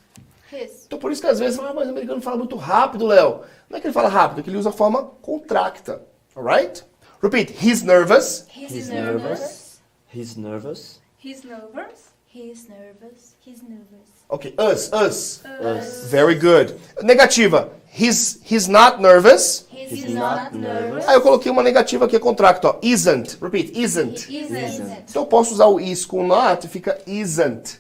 [0.54, 0.86] His.
[0.86, 3.42] Então por isso que às vezes, ah, mas o americano fala muito rápido, Léo.
[3.68, 6.04] Não é que ele fala rápido, é que ele usa a forma contracta.
[6.36, 6.84] Alright?
[7.22, 7.50] Repeat.
[7.52, 8.48] He's nervous.
[8.48, 9.24] He's, He's nervous.
[9.24, 9.80] nervous.
[10.08, 11.00] He's nervous.
[11.18, 12.12] He's nervous.
[12.28, 13.36] He's nervous.
[13.40, 14.10] He's nervous.
[14.30, 14.54] Ok.
[14.58, 15.44] Us, us.
[15.46, 16.06] Us.
[16.10, 16.80] Very good.
[17.04, 17.70] Negativa.
[17.92, 19.66] He's, he's not nervous.
[19.70, 21.08] He's, He's not nervous.
[21.08, 22.80] Aí eu coloquei uma negativa aqui, é contracto, ó.
[22.84, 23.38] Isn't.
[23.42, 23.72] Repeat.
[23.78, 24.32] Isn't.
[24.32, 25.06] He isn't.
[25.10, 27.80] Então eu posso usar o is com not e fica isn't.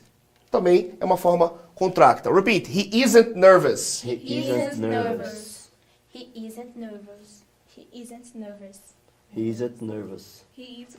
[0.49, 2.34] Também é uma forma contracta.
[2.34, 2.67] Repeat.
[2.67, 4.02] He isn't nervous.
[4.04, 5.17] He He isn't isn't nervous.
[5.17, 5.69] nervous.
[6.12, 7.43] He isn't nervous.
[7.67, 8.80] He isn't nervous.
[9.35, 10.43] He isn't nervous.
[10.55, 10.97] He is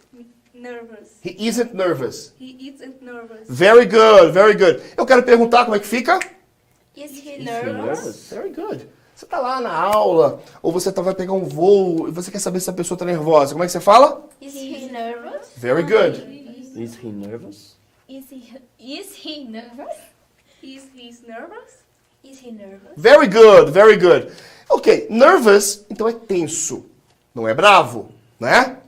[0.55, 1.19] nervous.
[1.23, 2.33] He isn't nervous.
[2.39, 3.49] He isn't nervous.
[3.49, 4.81] Very good, very good.
[4.97, 6.19] Eu quero perguntar como é que fica.
[6.97, 7.75] Is he Is he nervous?
[8.05, 8.31] nervous?
[8.31, 8.87] Very good.
[9.15, 12.39] Você tá lá na aula, ou você tá, vai pegar um voo e você quer
[12.39, 13.53] saber se a pessoa tá nervosa.
[13.53, 14.27] Como é que você fala?
[14.41, 15.49] Is he nervous?
[15.57, 16.17] Very good.
[16.75, 17.77] Is he nervous?
[18.09, 19.97] Is he, is he nervous?
[20.63, 21.85] Is he nervous?
[22.25, 22.93] Is he nervous?
[22.97, 24.33] Very good, very good.
[24.71, 26.87] Ok, nervous, então é tenso.
[27.35, 28.11] Não é bravo,
[28.41, 28.79] né?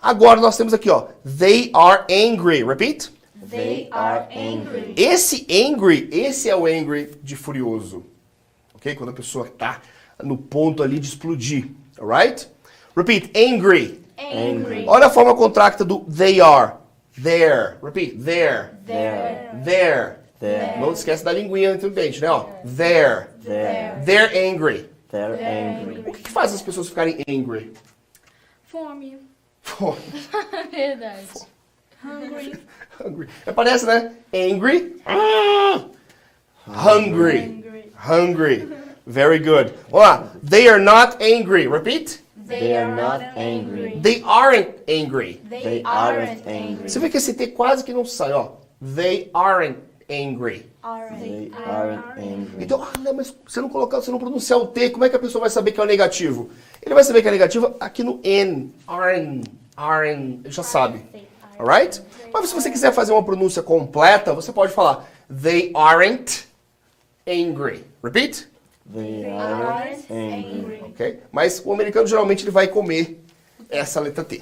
[0.00, 1.08] Agora nós temos aqui, ó.
[1.24, 2.62] They are angry.
[2.62, 3.10] Repeat.
[3.50, 4.94] They are angry.
[4.96, 8.04] Esse angry, esse é o angry de furioso.
[8.74, 8.94] Ok?
[8.94, 9.80] Quando a pessoa tá
[10.22, 11.70] no ponto ali de explodir.
[11.98, 12.46] Alright?
[12.96, 13.32] Repeat.
[13.36, 14.00] Angry.
[14.18, 14.84] Angry.
[14.86, 16.74] Olha a forma contracta do they are.
[17.20, 17.76] There.
[17.82, 18.22] Repeat.
[18.22, 18.70] There.
[18.86, 19.50] There.
[19.64, 20.16] There.
[20.38, 20.78] There.
[20.80, 22.30] Não esquece da linguinha entre o dente, né?
[22.30, 22.44] Ó.
[22.64, 23.26] There.
[23.42, 24.04] There.
[24.04, 24.88] They're angry.
[25.10, 26.00] They're angry.
[26.00, 27.72] O que, que faz as pessoas ficarem angry?
[28.78, 29.18] Fome.
[29.64, 29.96] Pô,
[30.70, 31.26] Verdade.
[32.04, 32.52] Hungry.
[33.00, 33.28] hungry.
[33.44, 34.12] É, Parece, né?
[34.32, 35.02] Angry.
[35.04, 35.84] Ah!
[36.64, 37.38] Hungry.
[37.38, 37.92] Angry.
[37.96, 38.68] Hungry.
[39.04, 39.74] Very good.
[39.90, 40.32] Vamos lá.
[40.48, 41.66] They are not angry.
[41.66, 42.22] Repeat.
[42.46, 43.98] They are not angry.
[44.00, 45.40] They aren't angry.
[45.50, 46.88] They aren't angry.
[46.88, 48.52] Você vê que esse T quase que não sai, ó.
[48.80, 50.66] They aren't angry.
[51.20, 52.62] They aren't angry.
[52.64, 55.16] Então, ah, não, mas você não colocar, você não pronunciar o T, como é que
[55.16, 56.48] a pessoa vai saber que é o negativo?
[56.88, 58.72] Ele vai saber que é negativo aqui no N.
[58.86, 61.04] Aren't, aren't, ele já sabe.
[61.58, 62.00] Alright?
[62.32, 66.46] Mas se você quiser fazer uma pronúncia completa, você pode falar They aren't
[67.26, 67.84] angry.
[68.02, 68.48] Repeat?
[68.90, 70.80] They aren't angry.
[70.82, 71.20] Ok?
[71.30, 73.22] Mas o americano geralmente ele vai comer
[73.68, 74.40] essa letra T.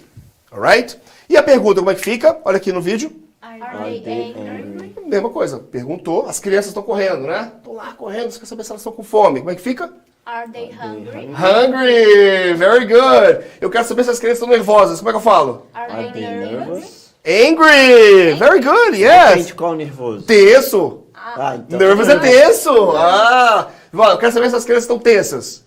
[0.52, 0.96] Alright?
[1.28, 2.40] E a pergunta, como é que fica?
[2.44, 3.10] Olha aqui no vídeo.
[3.42, 4.94] Are they angry?
[5.04, 5.58] Mesma coisa.
[5.58, 6.28] Perguntou.
[6.28, 7.50] As crianças estão correndo, né?
[7.56, 8.30] Estão lá correndo.
[8.30, 9.40] Você quer saber se elas estão com fome.
[9.40, 9.92] Como é que fica?
[10.26, 11.26] Are they hungry?
[11.32, 12.54] Hungry!
[12.54, 13.44] Very good!
[13.60, 14.98] Eu quero saber se as crianças estão nervosas.
[14.98, 15.66] Como é que eu falo?
[15.72, 16.68] Are Are they they nervous?
[16.68, 17.14] nervous?
[17.24, 18.34] Angry!
[18.34, 19.34] Very good, yes!
[19.38, 20.26] Gente, qual nervoso?
[20.26, 21.04] Tenso!
[21.14, 21.78] Ah, então.
[21.78, 22.90] Nervous é tenso!
[22.96, 23.68] Ah!
[23.92, 25.64] Eu quero saber se as crianças estão tensas.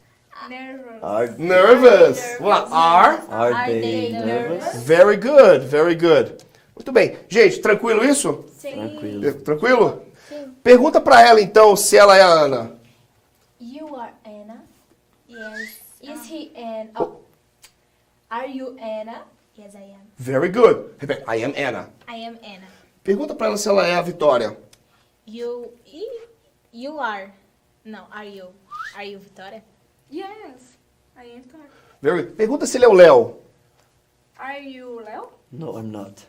[0.50, 1.04] Nervous.
[1.04, 2.20] Are, Nervous!
[2.42, 2.68] Lá.
[2.70, 3.20] Are?
[3.32, 4.84] are they nervous?
[4.84, 6.36] Very good, very good.
[6.76, 7.18] Muito bem.
[7.30, 8.44] Gente, tranquilo isso?
[8.62, 9.34] Tranquilo.
[9.36, 10.02] Tranquilo?
[10.62, 12.79] Pergunta pra ela então se ela é a Ana.
[15.40, 15.80] Yes.
[16.04, 16.92] Is he Anna?
[17.00, 17.20] Oh.
[18.30, 19.24] Are you Anna?
[19.56, 20.04] Yes, I am.
[20.18, 21.00] Very good.
[21.00, 21.24] Repete.
[21.28, 21.88] I am Anna.
[22.10, 22.68] I am Anna.
[23.04, 24.58] Pergunta pra ela se ela é a Vitória.
[25.26, 25.72] You,
[26.74, 27.32] you are.
[27.86, 28.48] No, are you?
[28.96, 29.64] Are you Vitória?
[30.12, 30.76] Yes.
[31.16, 31.70] I am Victoria.
[32.02, 32.36] Very good.
[32.36, 33.38] Pergunta se ele é o Léo.
[34.38, 35.32] Are you Leo?
[35.52, 36.28] No, I'm not.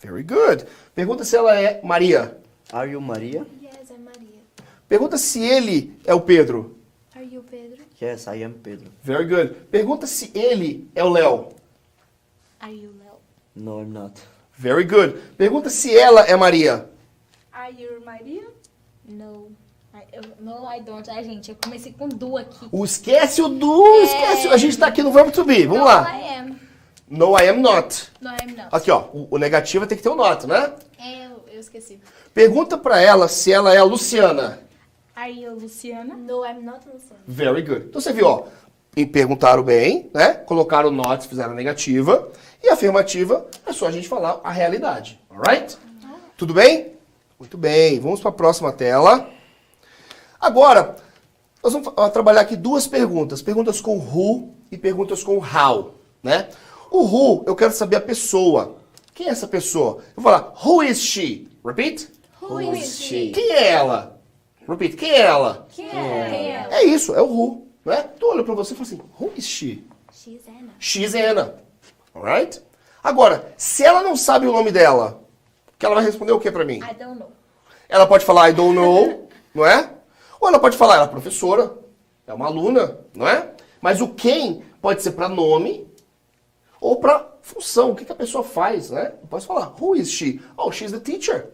[0.00, 0.66] Very good.
[0.94, 2.36] Pergunta se ela é Maria.
[2.72, 3.46] Are you Maria?
[3.62, 4.42] Yes, I'm Maria.
[4.88, 6.76] Pergunta se ele é o Pedro.
[7.14, 7.84] Are you Pedro?
[8.00, 8.88] Yes, I am Pedro.
[9.02, 9.54] Very good.
[9.70, 11.48] Pergunta se ele é o Léo.
[12.58, 13.18] Are you Léo?
[13.54, 14.20] No, I'm not.
[14.56, 15.18] Very good.
[15.36, 16.88] Pergunta se ela é Maria.
[17.52, 18.44] Are you Maria?
[19.04, 19.48] No.
[19.92, 21.10] I, eu, no, I don't.
[21.10, 22.68] Ai, gente, eu comecei com do aqui.
[22.72, 24.48] O esquece o do, esquece.
[24.48, 25.64] o- A gente tá aqui no verbo to be.
[25.66, 26.10] Vamos no, lá.
[26.16, 26.56] I am.
[27.08, 28.10] No, I am not.
[28.20, 28.68] No, I'm not.
[28.72, 29.08] Aqui, ó.
[29.12, 30.72] O, o negativo tem que ter o not, né?
[30.98, 32.00] É, eu, eu esqueci.
[32.32, 34.60] Pergunta pra ela se ela é a Luciana.
[35.20, 36.16] Are you Luciana?
[36.16, 37.20] No, I'm not Luciana.
[37.26, 37.88] Very good.
[37.88, 38.44] Então você viu, ó,
[38.96, 40.32] e perguntaram bem, né?
[40.32, 42.30] Colocaram not, fizeram negativa.
[42.64, 45.20] E afirmativa é só a gente falar a realidade.
[45.28, 45.76] Alright?
[46.38, 46.94] Tudo bem?
[47.38, 48.00] Muito bem.
[48.00, 49.28] Vamos para a próxima tela.
[50.40, 50.96] Agora,
[51.62, 53.42] nós vamos trabalhar aqui duas perguntas.
[53.42, 56.48] Perguntas com who e perguntas com how, né?
[56.90, 58.76] O who, eu quero saber a pessoa.
[59.14, 59.98] Quem é essa pessoa?
[60.16, 61.46] Eu vou falar, who is she?
[61.62, 62.08] Repeat.
[62.40, 63.32] Who is she?
[63.32, 64.18] Quem é ela?
[64.68, 65.66] Repeat, quem é ela?
[65.70, 65.90] Quem é?
[65.90, 66.68] Quem é?
[66.70, 68.08] É isso, é o who, né?
[68.16, 69.84] Então eu olho pra você e falo assim, who is she?
[70.12, 70.72] She's Anna.
[70.78, 71.54] She's Anna.
[72.14, 72.62] Alright?
[73.02, 75.22] Agora, se ela não sabe o nome dela,
[75.78, 76.78] que ela vai responder o que pra mim?
[76.78, 77.32] I don't know.
[77.88, 79.90] Ela pode falar I don't know, não é?
[80.40, 81.74] Ou ela pode falar ela é professora,
[82.26, 83.52] é uma aluna, não é?
[83.80, 85.88] Mas o quem pode ser pra nome
[86.80, 89.14] ou pra função, o que, que a pessoa faz, né?
[89.20, 90.40] Eu posso falar, who is she?
[90.56, 91.50] Oh, she's the teacher.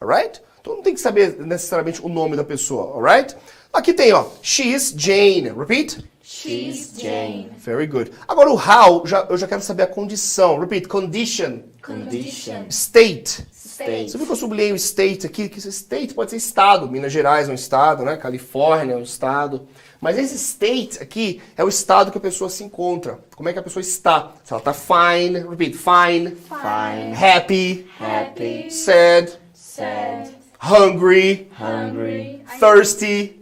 [0.00, 0.40] Alright?
[0.66, 3.36] Então não tem que saber necessariamente o nome da pessoa, alright?
[3.72, 5.48] Aqui tem, ó, she's Jane.
[5.56, 6.04] Repeat.
[6.20, 7.52] She's Jane.
[7.56, 8.10] Very good.
[8.26, 10.58] Agora o how, já, eu já quero saber a condição.
[10.58, 11.60] Repeat, condition.
[11.80, 12.64] Condition.
[12.68, 13.46] State.
[13.52, 14.10] State.
[14.10, 15.48] Você viu que eu sublinhei o state aqui?
[15.48, 16.90] Que esse state pode ser estado.
[16.90, 18.16] Minas Gerais é um estado, né?
[18.16, 19.68] Califórnia é um estado.
[20.00, 23.20] Mas esse state aqui é o estado que a pessoa se encontra.
[23.36, 24.32] Como é que a pessoa está?
[24.42, 27.14] Se ela está fine, repeat, fine, Fine.
[27.14, 28.68] happy, Happy.
[28.68, 30.35] sad, Sad.
[30.70, 32.42] Hungry, Hungry.
[32.58, 33.40] thirsty,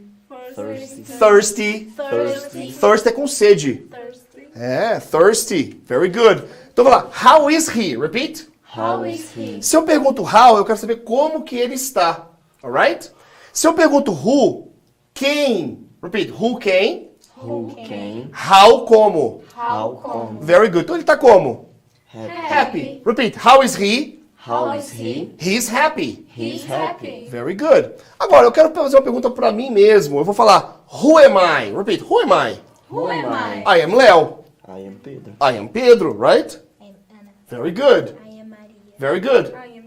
[0.55, 1.03] Thirsty.
[1.05, 1.93] thirsty.
[1.97, 2.73] Thirsty.
[2.73, 3.87] Thirst é com sede.
[3.91, 4.49] Thirsty.
[4.55, 5.81] É, thirsty.
[5.85, 6.45] Very good.
[6.73, 7.11] Então vamos lá.
[7.11, 7.97] How is he?
[7.97, 8.49] Repeat.
[8.77, 9.61] How is he?
[9.63, 12.27] Se eu pergunto how, eu quero saber como que ele está.
[12.63, 13.11] Alright?
[13.53, 14.73] Se eu pergunto who,
[15.13, 15.87] quem?
[16.03, 16.31] Repeat.
[16.33, 17.11] Who quem?
[17.37, 18.31] Who came?
[18.33, 19.43] How como?
[19.57, 20.39] How come?
[20.41, 20.85] Very good.
[20.85, 21.69] Então ele está como?
[22.13, 22.55] Happy.
[22.55, 23.03] Happy.
[23.05, 23.37] Repeat.
[23.45, 24.21] How is he?
[24.45, 25.33] How is he?
[25.41, 26.27] He's happy.
[26.29, 27.29] He's happy.
[27.31, 27.95] Very good.
[28.21, 30.19] Agora, eu quero fazer uma pergunta para mim mesmo.
[30.19, 31.73] Eu vou falar Who am I?
[31.75, 32.03] Repeat.
[32.03, 32.61] Who am I?
[32.91, 33.65] Who am I?
[33.67, 34.45] I am Léo.
[34.69, 35.33] I am Pedro.
[35.41, 36.61] I am Pedro, right?
[36.79, 37.31] I'm Anna.
[37.49, 38.19] Very good.
[38.23, 38.75] I am Maria.
[38.99, 39.55] Very good.
[39.55, 39.85] I am.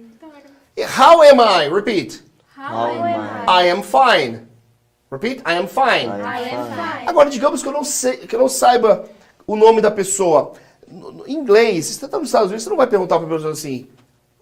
[0.87, 1.65] How am I?
[1.65, 2.23] Repeat.
[2.55, 3.45] How am I?
[3.47, 4.47] I am fine.
[5.11, 5.43] Repeat.
[5.45, 6.09] I am fine.
[6.09, 6.99] I I am am fine.
[6.99, 7.07] fine.
[7.09, 9.05] Agora, digamos que eu não sei, que eu não saiba
[9.45, 10.53] o nome da pessoa.
[11.27, 13.53] Em inglês, se você está nos Estados Unidos, você não vai perguntar para a pessoa
[13.53, 13.87] assim,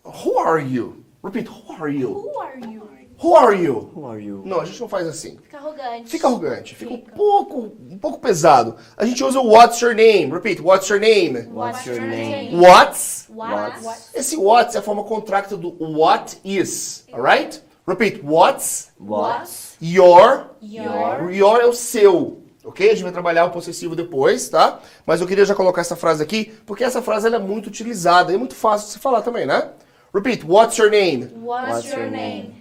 [0.06, 1.04] Who are you?
[1.24, 2.14] Repeat, who are you?
[2.14, 2.96] Who are you?
[3.18, 3.92] Who are you?
[3.96, 4.44] Who are you?
[4.46, 5.38] Não, a gente não faz assim.
[5.42, 6.10] Fica arrogante.
[6.10, 8.76] Fica arrogante, fica um pouco, um pouco pesado.
[8.98, 10.32] A gente usa o what's your name?
[10.32, 11.48] Repeat, what's your name?
[11.52, 12.56] What's your name?
[12.56, 13.28] What's?
[13.30, 17.64] What's Esse what's é a forma contracta do what is, alright?
[17.88, 21.32] Repeat, what's What's your Your.
[21.32, 22.90] Your é o seu, ok?
[22.90, 24.80] A gente vai trabalhar o possessivo depois, tá?
[25.06, 28.32] Mas eu queria já colocar essa frase aqui, porque essa frase ela é muito utilizada
[28.32, 29.72] e é muito fácil de se falar também, né?
[30.16, 31.24] Repeat, what's your name?
[31.44, 32.56] What's, What's your your name?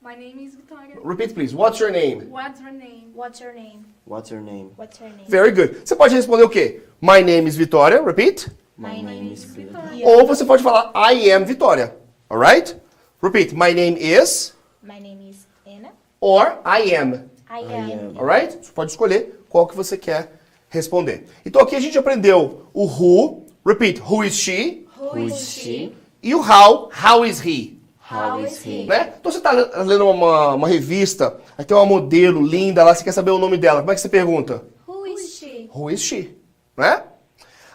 [0.00, 0.94] My name is Vitória.
[1.02, 1.52] Repeat, please.
[1.52, 2.30] What's your name?
[2.30, 3.10] What's your name?
[3.14, 3.84] What's your name?
[4.04, 4.70] What's your name?
[4.76, 5.26] What's your name?
[5.26, 5.84] Very good.
[5.84, 6.82] Você pode responder o quê?
[7.00, 8.00] My name is Vitória.
[8.00, 8.48] Repeat.
[8.76, 9.76] My name is Pedro.
[10.04, 11.96] Ou você pode falar I am Vitória.
[12.30, 12.76] Alright?
[13.20, 13.56] Repeat.
[13.56, 15.90] My name is My name is Anna.
[16.20, 17.28] or I am.
[17.50, 18.16] I am.
[18.16, 18.56] Alright?
[18.62, 20.30] Você pode escolher qual que você quer
[20.68, 21.24] responder.
[21.44, 23.46] Então aqui a gente aprendeu o who.
[23.66, 24.00] Repeat.
[24.00, 24.86] Who is she?
[24.96, 25.92] Who Who is is she?
[26.22, 26.90] E o how.
[26.92, 27.78] How is he?
[28.10, 28.86] How is he?
[28.86, 29.12] Né?
[29.20, 33.12] Então você está lendo uma, uma revista, aí tem uma modelo linda lá, você quer
[33.12, 33.80] saber o nome dela.
[33.80, 34.64] Como é que você pergunta?
[34.86, 35.70] Who is she?
[35.74, 36.36] Who is she?
[36.76, 37.02] Né?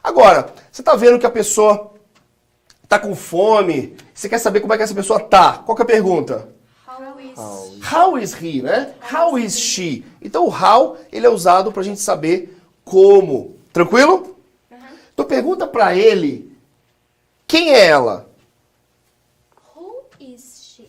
[0.04, 1.94] Agora, você está vendo que a pessoa
[2.84, 5.60] está com fome, você quer saber como é que essa pessoa tá?
[5.66, 6.50] Qual que é a pergunta?
[6.88, 8.96] How is How is How is he, né?
[9.12, 10.04] How is she?
[10.22, 13.56] Então o how, ele é usado para a gente saber como.
[13.72, 14.36] Tranquilo?
[15.14, 16.52] Então pergunta para ele,
[17.48, 18.33] quem é ela?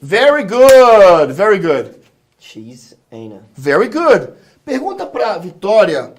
[0.05, 1.99] Very good, very good.
[2.39, 3.41] She's Anna.
[3.57, 4.35] Very good.
[4.63, 6.15] Pergunta para Vitória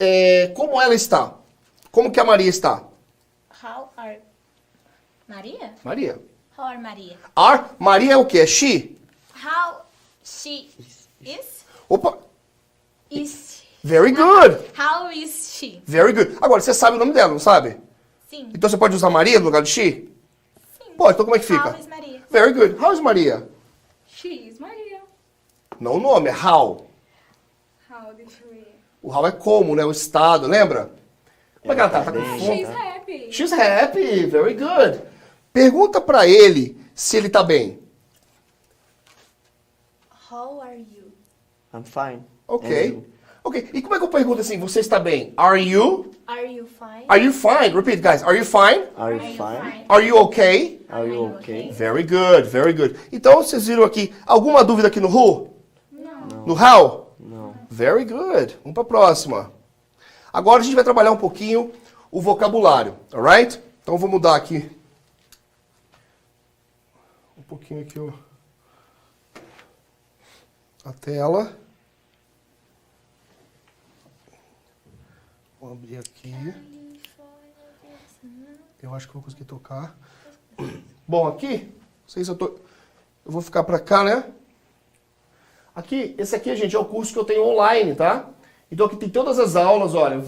[0.00, 1.32] é, como ela está.
[1.92, 2.82] Como que a Maria está?
[3.62, 4.18] How are
[5.28, 5.74] Maria?
[5.84, 6.18] Maria.
[6.58, 7.16] How are Maria?
[7.36, 8.44] Are, Maria é o quê?
[8.48, 8.96] She?
[9.32, 9.82] How
[10.24, 10.68] she
[11.24, 11.64] is?
[11.88, 12.18] Opa,
[13.08, 14.58] Is very good.
[14.76, 15.80] How is she?
[15.86, 16.36] Very good.
[16.42, 17.76] Agora, você sabe o nome dela, não sabe?
[18.28, 18.50] Sim.
[18.52, 20.08] Então você pode usar Maria no lugar de she?
[20.96, 21.68] Pode, então como é que fica?
[21.70, 22.05] How is Maria?
[22.30, 22.76] Very good.
[22.78, 23.48] How is Maria?
[24.06, 25.00] She's Maria.
[25.78, 26.86] Não o nome, é how.
[27.90, 28.66] How did you
[29.02, 29.84] O how é como, né?
[29.84, 30.90] O estado, lembra?
[31.60, 32.02] Como é que ela tá?
[32.04, 32.40] Tá com fome?
[32.40, 33.32] She's happy.
[33.32, 34.26] She's happy.
[34.26, 35.02] Very good.
[35.52, 37.78] Pergunta pra ele se ele tá bem.
[40.30, 41.12] How are you?
[41.72, 42.24] I'm fine.
[42.48, 43.02] Ok.
[43.46, 45.32] Ok, e como é que eu pergunto assim, você está bem?
[45.36, 46.10] Are you?
[46.26, 47.04] Are you fine?
[47.06, 47.72] Are you fine?
[47.72, 48.24] Repeat, guys.
[48.24, 48.88] Are you fine?
[48.96, 49.84] Are you fine?
[49.88, 50.84] Are you okay?
[50.90, 51.70] Are you okay?
[51.70, 52.98] Very good, very good.
[53.12, 55.54] Então, vocês viram aqui, alguma dúvida aqui no who?
[55.92, 56.44] Não.
[56.44, 57.14] No how?
[57.20, 57.54] Não.
[57.70, 58.58] Very good.
[58.64, 59.52] Vamos para a próxima.
[60.32, 61.70] Agora a gente vai trabalhar um pouquinho
[62.10, 63.62] o vocabulário, alright?
[63.80, 64.68] Então eu vou mudar aqui
[67.38, 68.12] um pouquinho aqui o
[70.84, 71.56] a tela.
[75.66, 76.32] Vou abrir aqui.
[78.80, 79.98] Eu acho que vou conseguir tocar.
[81.08, 82.54] Bom, aqui, não sei se eu tô.
[83.24, 84.30] Eu vou ficar pra cá, né?
[85.74, 88.30] Aqui, esse aqui, gente, é o curso que eu tenho online, tá?
[88.70, 90.22] Então aqui tem todas as aulas, olha,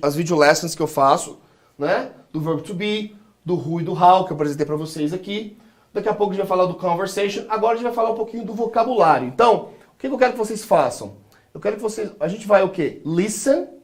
[0.00, 1.38] as video lessons que eu faço,
[1.78, 2.10] né?
[2.32, 5.58] Do verb to be, do who e do how, que eu apresentei pra vocês aqui.
[5.92, 7.44] Daqui a pouco a gente vai falar do conversation.
[7.50, 9.28] Agora a gente vai falar um pouquinho do vocabulário.
[9.28, 11.18] Então, o que eu quero que vocês façam?
[11.52, 12.10] Eu quero que vocês.
[12.18, 13.02] A gente vai o quê?
[13.04, 13.81] Listen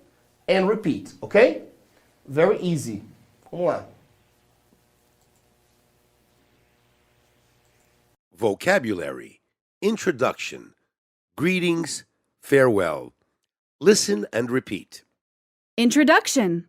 [0.49, 1.63] and repeat, ok?
[2.27, 3.03] Very easy.
[3.51, 3.85] Vamos lá.
[8.37, 9.41] Vocabulary
[9.81, 10.75] Introduction
[11.37, 12.05] Greetings,
[12.43, 13.13] Farewell.
[13.81, 15.05] Listen and repeat.
[15.77, 16.67] Introduction.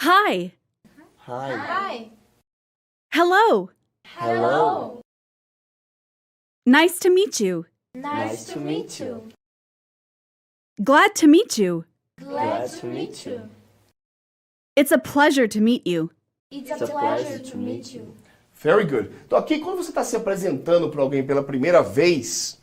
[0.00, 0.54] Hi.
[1.18, 1.56] Hi.
[1.56, 2.10] Hi.
[3.12, 3.70] Hello.
[4.04, 5.02] Hello.
[6.66, 7.66] Nice to meet you.
[7.94, 9.28] Nice, to meet you.
[10.82, 11.84] Glad to meet you.
[12.20, 13.42] Glad to meet you.
[14.76, 16.10] It's a pleasure to meet you.
[16.50, 18.14] It's a pleasure to meet you.
[18.54, 19.10] Very good.
[19.26, 22.58] Então aqui, quando você está se apresentando para alguém pela primeira vez,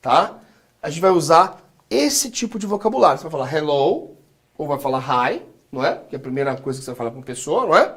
[0.00, 0.40] tá?
[0.82, 3.18] A gente vai usar esse tipo de vocabulário.
[3.18, 4.16] Você vai falar hello,
[4.56, 6.00] ou vai falar hi, não é?
[6.08, 7.94] Que é a primeira coisa que você vai falar com uma pessoa, não é?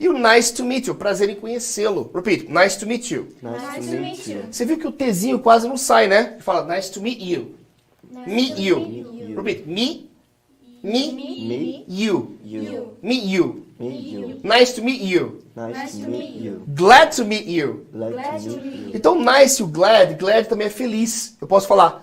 [0.00, 2.10] E o nice to meet you, prazer em conhecê-lo.
[2.12, 3.28] Repeat, nice to meet you.
[3.40, 4.42] Nice, to meet you.
[4.50, 6.32] Você viu que o Tzinho quase não sai, né?
[6.32, 7.54] Ele fala nice to meet you.
[8.26, 9.36] meet you.
[9.36, 10.10] Repeat, me,
[10.82, 12.38] me, Me, you.
[12.42, 12.96] you.
[13.02, 13.66] Meet you.
[13.78, 14.40] Me, you.
[14.42, 15.42] Nice to meet you.
[15.54, 16.62] Nice to meet you.
[16.74, 17.86] Glad to meet you.
[17.92, 18.90] Glad to meet you.
[18.94, 21.36] Então, nice e o glad, glad também é feliz.
[21.40, 22.02] Eu posso falar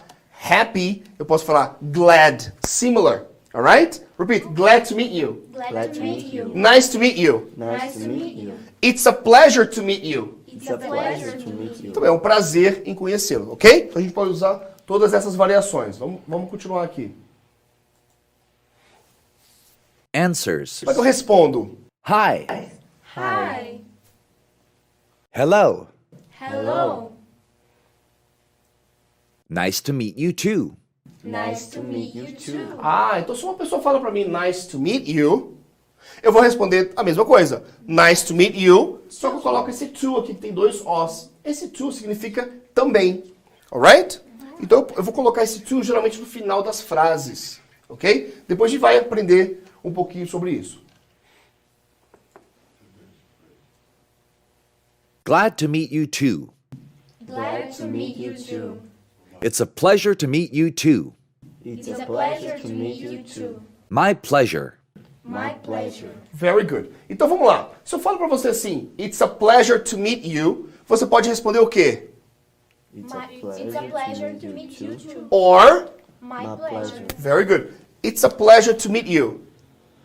[0.50, 3.26] happy, eu posso falar glad, similar.
[3.54, 4.02] Alright?
[4.18, 5.44] Repeat, glad to meet you.
[5.52, 6.52] Glad to meet you.
[6.54, 7.52] Nice to meet you.
[7.58, 8.54] Nice to meet you.
[8.82, 10.40] It's a pleasure to meet you.
[10.48, 11.90] It's a pleasure to meet you.
[11.90, 13.88] Então é um prazer em conhecê-lo, ok?
[13.90, 15.98] Então a gente pode usar todas essas variações.
[15.98, 17.12] Vamos, vamos continuar aqui.
[20.14, 20.80] Answers.
[20.80, 21.78] Como é que eu respondo?
[22.08, 22.48] Hi.
[23.16, 23.82] Hi.
[25.32, 25.88] Hello.
[26.40, 27.12] Hello.
[29.48, 30.76] Nice to meet you too.
[31.24, 32.80] Nice to meet you too.
[32.82, 35.58] Ah, então se uma pessoa fala pra mim nice to meet you,
[36.24, 37.64] eu vou responder a mesma coisa.
[37.86, 41.30] Nice to meet you, só que eu coloco esse to aqui que tem dois Os.
[41.44, 43.24] Esse to significa também.
[43.72, 44.22] Alright?
[44.60, 47.60] Então eu vou colocar esse to geralmente no final das frases.
[47.88, 48.44] Ok?
[48.48, 50.82] Depois a gente vai aprender um pouquinho sobre isso.
[55.24, 56.52] Glad to meet you too.
[57.26, 58.82] Glad to meet you too.
[59.42, 61.14] It's a pleasure to meet you too.
[61.64, 63.62] It's a pleasure to meet you too.
[63.90, 64.80] My pleasure.
[65.24, 66.10] My pleasure.
[66.34, 66.92] Very good.
[67.08, 67.72] Então vamos lá.
[67.84, 71.60] Se eu falo pra você assim, it's a pleasure to meet you, você pode responder
[71.60, 72.10] o quê?
[72.96, 75.28] It's My, it's a pleasure to meet you too.
[75.30, 75.90] Or,
[76.20, 76.70] My pleasure.
[76.70, 77.06] pleasure.
[77.20, 77.74] very good.
[78.02, 79.46] It's a pleasure to meet you.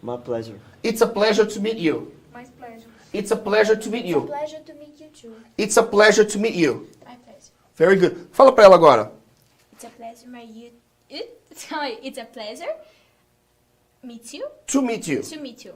[0.04, 0.60] My pleasure.
[0.82, 2.12] It's a pleasure to meet you.
[2.34, 2.88] Mais pleasure.
[3.14, 4.26] It's a pleasure to meet It's a you.
[4.26, 5.34] pleasure to meet you too.
[5.56, 6.86] It's a pleasure to meet you.
[7.06, 7.52] My pleasure.
[7.76, 8.28] Very good.
[8.30, 9.10] Fala pra ela agora.
[9.72, 10.70] It's a pleasure, my you.
[12.02, 12.72] It's a pleasure.
[14.02, 14.46] Meet you.
[14.66, 15.22] To meet you.
[15.22, 15.72] To meet you.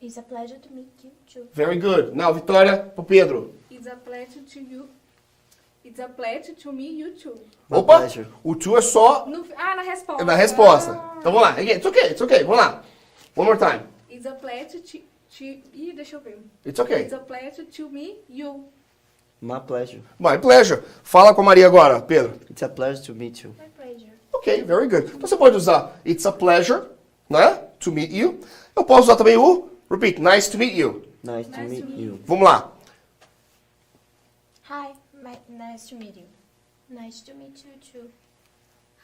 [0.00, 1.46] It's a pleasure to meet you too.
[1.54, 2.16] Very good.
[2.16, 3.50] Now, Vitória, pro Pedro.
[3.70, 4.88] It's a pleasure to you.
[5.84, 7.38] It's a pleasure to meet you too.
[7.70, 8.26] My Opa, pleasure.
[8.42, 10.24] o to é só No, ah, na resposta.
[10.24, 10.90] na resposta.
[10.92, 11.16] Ah.
[11.20, 11.62] Então vamos lá.
[11.62, 12.42] It's okay, it's okay.
[12.42, 12.82] Vamos lá.
[13.34, 13.82] One more time.
[14.08, 14.98] It's a pleasure to,
[15.38, 15.44] to...
[15.74, 16.38] Ih, deixa eu ver.
[16.64, 17.02] It's okay.
[17.02, 18.64] It's a pleasure to meet you.
[19.40, 20.00] My pleasure.
[20.18, 20.82] My pleasure.
[21.02, 22.38] Fala com a Maria agora, Pedro.
[22.48, 23.54] It's a pleasure to meet you.
[23.58, 24.12] My pleasure.
[24.32, 25.06] Ok, very good.
[25.06, 26.86] Então você pode usar it's a pleasure,
[27.28, 27.56] né?
[27.80, 28.40] To meet you.
[28.74, 31.02] Eu posso usar também o repeat, nice to meet you.
[31.22, 32.20] Nice to meet you.
[32.26, 32.72] Vamos lá.
[34.70, 34.94] Hi.
[35.22, 36.26] My, nice to meet you.
[36.88, 38.10] Nice to meet you too.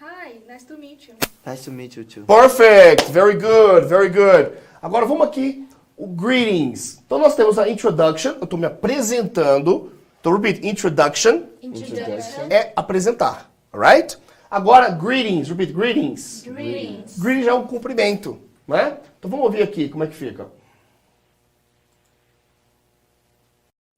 [0.02, 1.14] Hi, nice to meet you.
[1.44, 2.24] Nice to meet you too.
[2.24, 3.10] Perfect.
[3.10, 4.56] Very good, very good.
[4.80, 7.02] Agora vamos aqui o greetings.
[7.04, 9.92] Então nós temos a introduction, eu estou me apresentando.
[10.18, 12.46] Então repeat, introduction Introduction.
[12.50, 14.16] é apresentar, alright?
[14.50, 16.44] Agora greetings, repeat, greetings.
[16.46, 17.18] Greetings.
[17.18, 18.98] Greetings é um cumprimento, né?
[19.18, 20.46] Então vamos ouvir aqui como é que fica.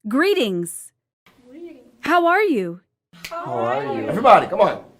[0.05, 0.91] Greetings.
[2.05, 2.81] How are you?
[3.31, 4.09] How are you?
[4.09, 4.92] Everybody, come on.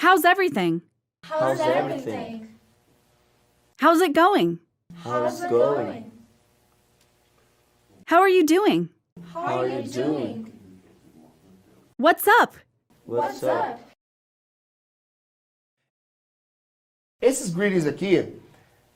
[0.00, 0.80] How's everything?
[1.24, 2.14] How's, How's everything?
[2.14, 2.48] everything?
[3.78, 4.58] How's it going?
[5.04, 6.10] How's it going?
[8.06, 8.88] How are you doing?
[9.34, 10.52] How, How are you doing?
[11.98, 12.54] What's up?
[13.04, 13.78] What's up?
[17.20, 18.32] Esses greetings aqui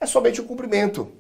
[0.00, 1.12] é somente um cumprimento.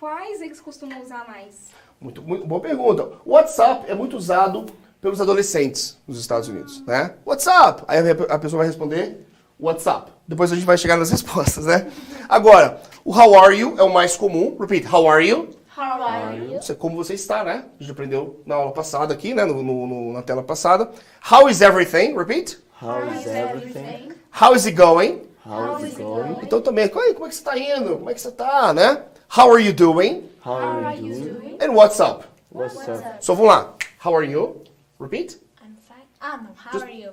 [0.00, 1.68] Quais eles costumam usar mais?
[2.00, 3.20] Muito, muito boa pergunta.
[3.26, 4.64] O WhatsApp é muito usado
[5.06, 7.14] pelos adolescentes nos Estados Unidos, né?
[7.24, 7.84] WhatsApp.
[7.86, 7.98] Aí
[8.28, 9.24] a pessoa vai responder
[9.56, 10.10] WhatsApp.
[10.26, 11.86] Depois a gente vai chegar nas respostas, né?
[12.28, 14.56] Agora, o how are you é o mais comum.
[14.58, 15.50] Repeat, how are you?
[15.78, 16.58] How are you?
[16.68, 17.66] É como você está, né?
[17.78, 19.44] A gente aprendeu na aula passada aqui, né?
[19.44, 20.90] No, no- no- na tela passada.
[21.30, 22.16] How is everything?
[22.18, 22.58] Repeat.
[22.82, 24.08] How is everything?
[24.42, 25.22] How is it going?
[25.48, 26.36] How is it going?
[26.42, 27.98] Então também, "Oi, como é que você está indo?
[27.98, 29.02] Como é que você está, né?
[29.38, 30.28] How are you doing?
[30.44, 31.34] How are you doing?
[31.34, 31.58] doing?
[31.60, 32.24] And what's up?
[32.50, 33.04] What's up?
[33.20, 33.72] So vamos lá.
[34.04, 34.64] How are you?
[34.98, 35.36] Repeat.
[35.62, 36.06] I'm fine.
[36.20, 36.54] Ah, não.
[36.56, 37.12] How Just- are you?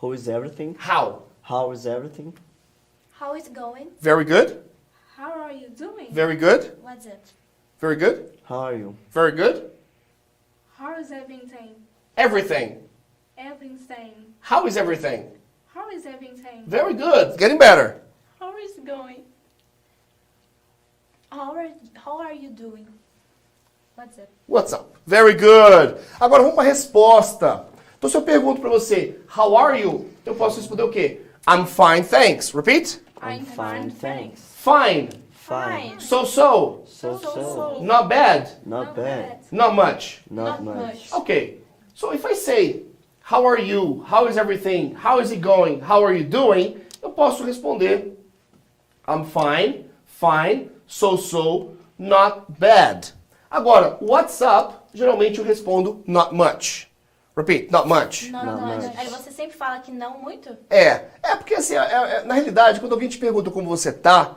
[0.00, 0.76] How is everything?
[0.78, 1.22] How?
[1.42, 2.34] How is everything?
[3.12, 3.88] How is it going?
[4.00, 4.62] Very good.
[5.16, 6.08] How are you doing?
[6.12, 6.76] Very good.
[6.82, 7.32] What's it?
[7.80, 8.30] Very good.
[8.44, 8.96] How are you?
[9.10, 9.70] Very good.
[10.76, 11.74] How is everything?
[12.16, 12.82] Everything.
[13.38, 14.34] Everything.
[14.40, 15.30] How is everything?
[15.72, 16.64] How is everything?
[16.66, 17.38] Very good.
[17.38, 18.02] Getting better.
[18.38, 19.22] How is it going?
[21.30, 22.88] How are, how are you doing?
[23.96, 24.28] What's up?
[24.46, 24.94] What's up?
[25.06, 25.98] Very good.
[26.20, 27.64] Agora vamos para a resposta.
[27.96, 30.10] Então se eu pergunto para você, how are you?
[30.26, 31.22] Eu posso responder o quê?
[31.48, 32.52] I'm fine, thanks.
[32.52, 33.00] Repeat.
[33.22, 34.42] I'm fine, thanks.
[34.62, 35.08] Fine.
[35.32, 35.98] Fine.
[35.98, 36.82] So so.
[36.84, 37.80] So so.
[37.82, 38.50] Not bad.
[38.66, 39.38] Not bad.
[39.50, 40.20] Not much.
[40.30, 41.10] Not much.
[41.14, 41.56] Okay.
[41.94, 42.82] So if I say,
[43.20, 44.04] how are you?
[44.06, 44.94] How is everything?
[44.94, 45.80] How is it going?
[45.80, 46.82] How are you doing?
[47.02, 48.12] Eu posso responder,
[49.08, 53.15] I'm fine, fine, so so, not bad.
[53.50, 54.74] Agora, what's up?
[54.92, 56.88] Geralmente eu respondo not much.
[57.36, 58.30] Repeat, not much.
[58.30, 58.68] Não, Not não.
[58.76, 58.90] much.
[58.96, 60.56] Aí você sempre fala que não muito?
[60.70, 64.36] É, é porque assim, é- é- na realidade, quando alguém te pergunta como você tá,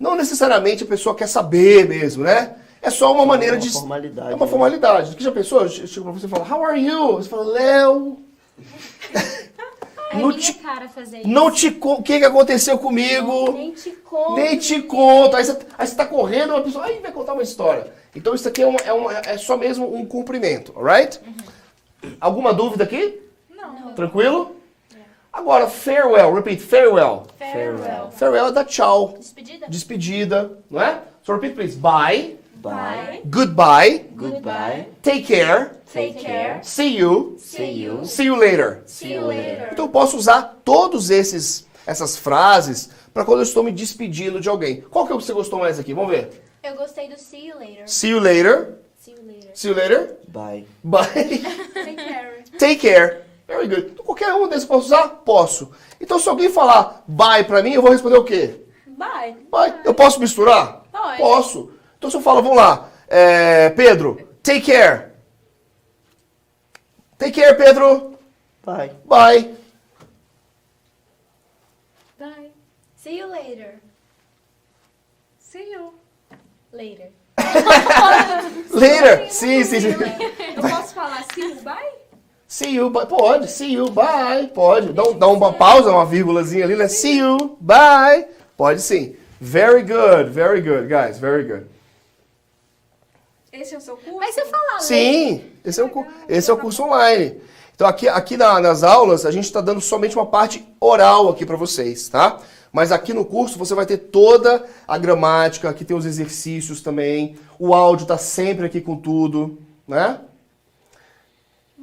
[0.00, 2.56] não necessariamente a pessoa quer saber mesmo, né?
[2.80, 3.70] É só uma maneira uma de.
[3.70, 4.50] formalidade, É uma né?
[4.50, 5.14] formalidade.
[5.16, 5.68] Que já pensou?
[5.68, 7.12] Chega pra você e fala, How are you?
[7.16, 8.18] Você fala, Léo.
[10.10, 11.28] É Não minha te- cara fazer isso.
[11.28, 13.52] Não te O que, que aconteceu comigo?
[13.52, 14.34] Nem te conto.
[14.36, 15.36] Nem te conto.
[15.36, 17.92] Aí você, aí você tá correndo, uma pessoa aí vai contar uma história.
[18.18, 21.20] Então isso aqui é, uma- é, uma- é só mesmo um cumprimento, alright?
[22.20, 23.20] Alguma dúvida aqui?
[23.48, 23.92] Não.
[23.94, 24.56] Tranquilo?
[25.32, 27.26] Agora, farewell, repeat, farewell.
[27.38, 28.10] Farewell.
[28.10, 29.66] Farewell é dar tchau, Despedida?
[29.68, 31.00] despedida, não é?
[31.22, 31.76] So repeat please.
[31.76, 33.20] Bye, Bye.
[33.26, 34.86] goodbye, Goodbye.
[35.02, 36.58] take care, Take care.
[36.64, 38.04] see you, See you.
[38.04, 38.82] see you later.
[38.86, 39.68] See you later.
[39.72, 44.48] Então eu posso usar todos esses essas frases para quando eu estou me despedindo de
[44.48, 44.80] alguém.
[44.90, 45.94] Qual que é o que você gostou mais aqui?
[45.94, 46.42] Vamos ver.
[46.62, 47.88] Eu gostei do see you later.
[47.88, 48.78] See you later.
[48.98, 49.50] See you later.
[49.54, 50.16] See you later.
[50.28, 50.66] Bye.
[50.82, 51.06] Bye.
[51.74, 52.44] Take care.
[52.58, 53.22] Take care.
[53.46, 53.92] Very good.
[53.92, 55.08] Então, qualquer um desses posso usar?
[55.24, 55.72] Posso.
[56.00, 58.60] Então se alguém falar bye pra mim, eu vou responder o quê?
[58.86, 59.36] Bye.
[59.50, 59.80] Bye.
[59.84, 60.84] Eu posso misturar?
[60.92, 61.18] Pode.
[61.18, 61.72] Posso.
[61.96, 62.90] Então se eu falo, vamos lá.
[63.08, 65.12] É, Pedro, take care.
[67.16, 68.18] Take care, Pedro.
[68.64, 68.92] Bye.
[69.04, 69.54] Bye.
[72.18, 72.52] Bye.
[72.96, 73.80] See you later.
[75.38, 75.97] See you.
[76.72, 77.10] Later.
[78.72, 79.30] Later.
[79.30, 79.88] Sim, sim, sim.
[80.56, 81.88] Eu posso falar see you, bye?
[82.46, 83.06] See you, bye.
[83.06, 83.50] Pode.
[83.50, 84.46] See you, bye.
[84.54, 84.92] Pode.
[84.92, 86.88] Dá, dá uma pausa, uma vírgulazinha ali, né?
[86.88, 88.26] See you, bye.
[88.56, 89.16] Pode sim.
[89.40, 91.18] Very good, very good, guys.
[91.18, 91.66] Very good.
[93.52, 94.18] Esse é o seu curso?
[94.18, 97.40] Mas se eu falar Sim, esse é o, esse é o curso online.
[97.74, 101.46] Então aqui, aqui na- nas aulas a gente está dando somente uma parte oral aqui
[101.46, 102.40] para vocês, tá?
[102.72, 107.36] Mas aqui no curso você vai ter toda a gramática, aqui tem os exercícios também,
[107.58, 110.20] o áudio tá sempre aqui com tudo, né?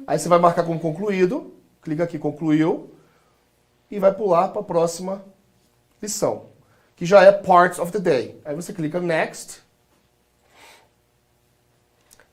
[0.06, 2.90] Aí você vai marcar como concluído, clica aqui concluiu
[3.90, 5.24] e vai pular para a próxima
[6.00, 6.46] lição,
[6.94, 8.40] que já é parts of the day.
[8.44, 9.66] Aí você clica next.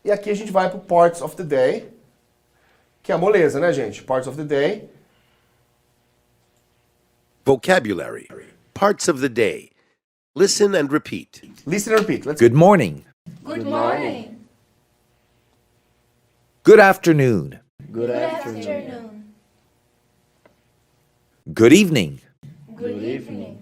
[0.04, 1.90] E aqui a gente vai pro Parts of the Day,
[3.02, 4.04] que é a moleza, né, gente?
[4.04, 4.90] Parts of the Day.
[7.46, 8.30] Vocabulary.
[8.74, 9.72] Parts of the day.
[10.36, 11.42] Listen and repeat.
[11.66, 12.26] Listen and repeat.
[12.26, 13.06] Let's Good morning.
[13.44, 14.46] Good morning.
[16.64, 17.60] Good afternoon.
[17.92, 18.58] Good Good afternoon.
[18.60, 19.34] afternoon.
[21.54, 22.22] Good evening.
[22.76, 23.62] Good evening.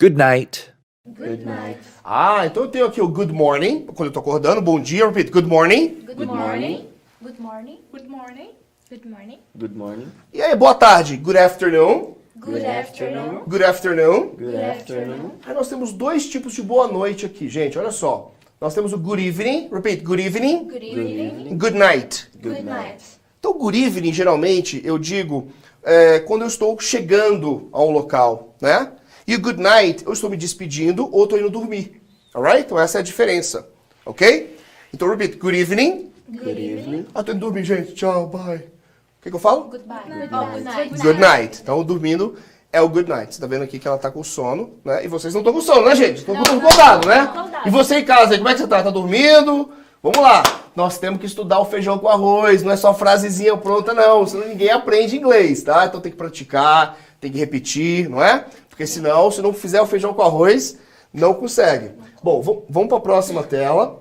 [0.00, 0.70] Good night.
[1.14, 1.78] Good night.
[2.04, 4.62] Ah, então eu tenho aqui o good morning, quando eu tô acordando.
[4.62, 5.30] Bom dia, repeat.
[5.30, 6.00] Good morning.
[6.06, 6.88] Good morning.
[7.22, 7.80] Good morning.
[7.92, 8.50] Good morning.
[8.90, 9.38] Good morning.
[9.54, 10.08] Good morning.
[10.32, 11.18] E aí, boa tarde.
[11.18, 12.14] Good afternoon.
[12.40, 13.44] Good afternoon.
[13.46, 14.28] Good afternoon.
[14.38, 15.32] Good afternoon.
[15.44, 17.78] Aí nós temos dois tipos de boa noite aqui, gente.
[17.78, 18.32] Olha só.
[18.58, 19.68] Nós temos o good evening.
[19.70, 20.02] Repeat.
[20.02, 20.68] Good evening.
[20.68, 21.58] Good evening.
[21.58, 22.30] Good night.
[22.42, 23.04] Good night.
[23.38, 25.48] Então, good evening, geralmente, eu digo
[25.84, 28.90] é, quando eu estou chegando a um local, né?
[29.26, 32.00] E o good night, eu estou me despedindo ou estou indo dormir.
[32.34, 32.64] Alright?
[32.64, 33.68] Então, essa é a diferença.
[34.06, 34.56] Ok?
[34.94, 35.36] Então, repeat.
[35.36, 36.10] Good evening.
[36.26, 37.06] Good evening.
[37.14, 37.92] Ah, tô indo dormir, gente.
[37.92, 38.77] Tchau, bye.
[39.18, 39.64] O que, que eu falo?
[39.64, 39.98] Goodbye.
[40.32, 41.02] Oh, good night.
[41.02, 41.60] Good night.
[41.60, 42.36] Então, dormindo
[42.72, 43.34] é o good night.
[43.34, 45.04] Você tá vendo aqui que ela tá com sono, né?
[45.04, 46.18] E vocês não estão com sono, né, gente?
[46.18, 47.32] Estão todos acordados, né?
[47.66, 48.82] E você em casa como é que você tá?
[48.82, 49.72] Tá dormindo?
[50.02, 50.42] Vamos lá.
[50.76, 52.62] Nós temos que estudar o feijão com arroz.
[52.62, 54.26] Não é só frasezinha pronta, não.
[54.26, 55.86] Senão ninguém aprende inglês, tá?
[55.86, 58.46] Então tem que praticar, tem que repetir, não é?
[58.68, 60.78] Porque senão, se não fizer o feijão com arroz,
[61.12, 61.92] não consegue.
[62.22, 64.00] Bom, vamos para a próxima tela.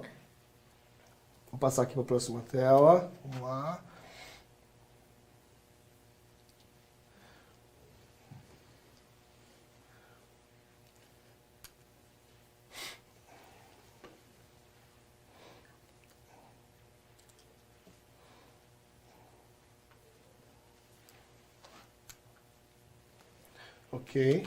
[1.51, 3.09] Vou passar aqui para a próxima tela.
[3.25, 3.79] Vamos lá.
[23.91, 24.45] Ok.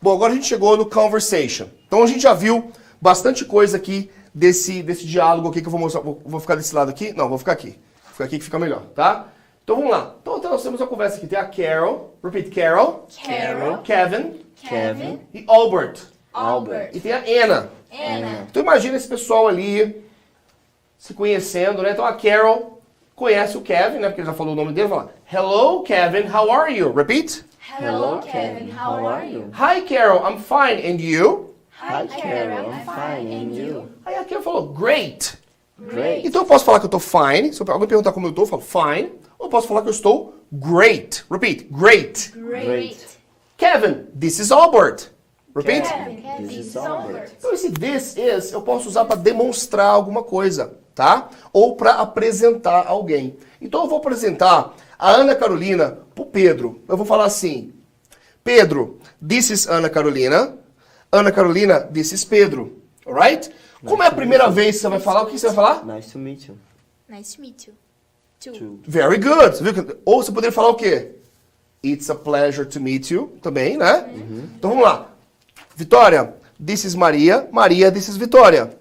[0.00, 1.68] Bom, agora a gente chegou no conversation.
[1.86, 5.80] Então a gente já viu bastante coisa aqui desse, desse diálogo aqui que eu vou
[5.80, 6.00] mostrar.
[6.00, 7.12] Vou, vou ficar desse lado aqui?
[7.12, 7.78] Não, vou ficar aqui.
[8.04, 9.28] Vou ficar aqui que fica melhor, tá?
[9.62, 10.16] Então vamos lá.
[10.20, 11.26] Então, então nós temos uma conversa aqui.
[11.26, 12.16] Tem a Carol.
[12.22, 13.06] Repeat, Carol.
[13.24, 13.78] Carol.
[13.78, 14.40] Kevin.
[14.56, 15.20] Kevin.
[15.32, 16.00] E Albert.
[16.32, 16.90] Albert.
[16.92, 17.70] E tem a Anna.
[17.92, 18.46] Anna.
[18.50, 20.04] Então imagina esse pessoal ali
[20.98, 21.92] se conhecendo, né?
[21.92, 22.82] Então a Carol
[23.14, 24.08] conhece o Kevin, né?
[24.08, 24.88] Porque ele já falou o nome dele.
[24.88, 26.28] Fala, Hello, Kevin.
[26.28, 26.92] How are you?
[26.92, 27.44] Repeat.
[27.78, 28.68] Hello, Kevin.
[28.68, 29.50] How are you?
[29.54, 30.26] Hi, Carol.
[30.26, 30.78] I'm fine.
[30.80, 31.54] And you?
[31.70, 32.72] Hi, Carol.
[32.72, 33.32] I'm fine.
[33.32, 33.88] And you?
[34.04, 35.36] Aí a Carol falou, Great.
[35.78, 36.26] Great.
[36.26, 37.52] Então eu posso falar que eu tô fine.
[37.52, 39.12] Se alguém perguntar como eu tô, eu falo fine.
[39.38, 41.24] Ou eu posso falar que eu estou great.
[41.30, 41.68] Repeat.
[41.70, 42.32] Great.
[42.32, 42.98] Great.
[43.56, 45.08] Kevin, this is Albert.
[45.54, 45.88] Repeat.
[45.88, 46.48] Kevin.
[46.48, 47.32] This is Albert.
[47.38, 51.28] Então esse this is eu posso usar para demonstrar alguma coisa, tá?
[51.52, 53.36] Ou para apresentar alguém.
[53.60, 56.82] Então eu vou apresentar a Ana Carolina pro Pedro.
[56.86, 57.72] Eu vou falar assim:
[58.44, 60.56] Pedro, this is Ana Carolina.
[61.10, 62.76] Ana Carolina, this is Pedro.
[63.06, 63.50] Alright?
[63.84, 65.86] Como é a primeira vez que você vai falar, o que você vai falar?
[65.86, 66.58] Nice to meet you.
[67.08, 67.74] Nice to meet you.
[68.38, 68.80] Too.
[68.86, 69.98] Very good.
[70.04, 71.12] Ou você poderia falar o quê?
[71.82, 73.32] It's a pleasure to meet you.
[73.42, 74.08] Também, né?
[74.56, 75.10] Então vamos lá.
[75.74, 76.34] Vitória,
[76.64, 77.48] this is Maria.
[77.50, 78.78] Maria, this is Vitória.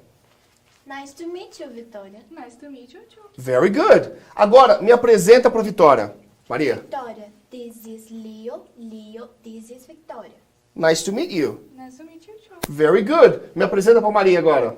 [0.90, 2.20] Nice to meet you, Vitória.
[2.32, 3.22] Nice to meet you too.
[3.38, 4.18] Very good.
[4.36, 6.16] Agora, me apresenta para Vitória.
[6.50, 7.28] Maria, Vitória.
[7.52, 8.66] This is Leo.
[8.76, 9.30] Leo.
[9.44, 10.34] This is Vitória.
[10.76, 11.60] nice to meet you.
[11.78, 12.56] Nice to meet you too.
[12.68, 13.52] Very good.
[13.56, 14.78] Me apresenta para Maria agora.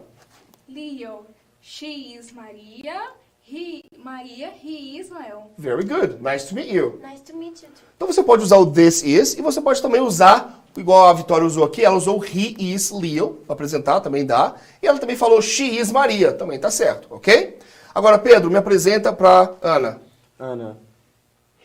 [0.68, 1.28] Leo,
[1.62, 3.12] she is Maria.
[3.42, 5.48] He, Maria, he is Leo.
[5.58, 6.22] Very good.
[6.22, 7.00] Nice to meet you.
[7.02, 7.86] Nice to meet you too.
[7.96, 11.46] Então você pode usar o this is e você pode também usar, igual a Vitória
[11.46, 14.56] usou aqui, ela usou he is Leo para apresentar, também dá.
[14.82, 17.60] E ela também falou she is Maria, também tá certo, ok?
[17.94, 20.00] Agora, Pedro, me apresenta para Ana.
[20.40, 20.78] Anna.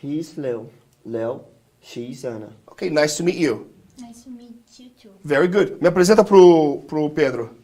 [0.03, 0.69] He's Leo.
[1.05, 1.41] Leo.
[1.81, 2.49] She's Anna.
[2.67, 3.67] Ok, nice to meet you.
[3.97, 5.11] Nice to meet you too.
[5.23, 5.77] Very good.
[5.81, 7.55] Me apresenta pro, pro Pedro.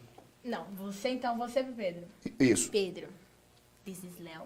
[0.42, 2.02] Não, você então, você Pedro.
[2.40, 2.70] Isso.
[2.70, 3.06] Pedro.
[3.84, 4.42] This is Léo.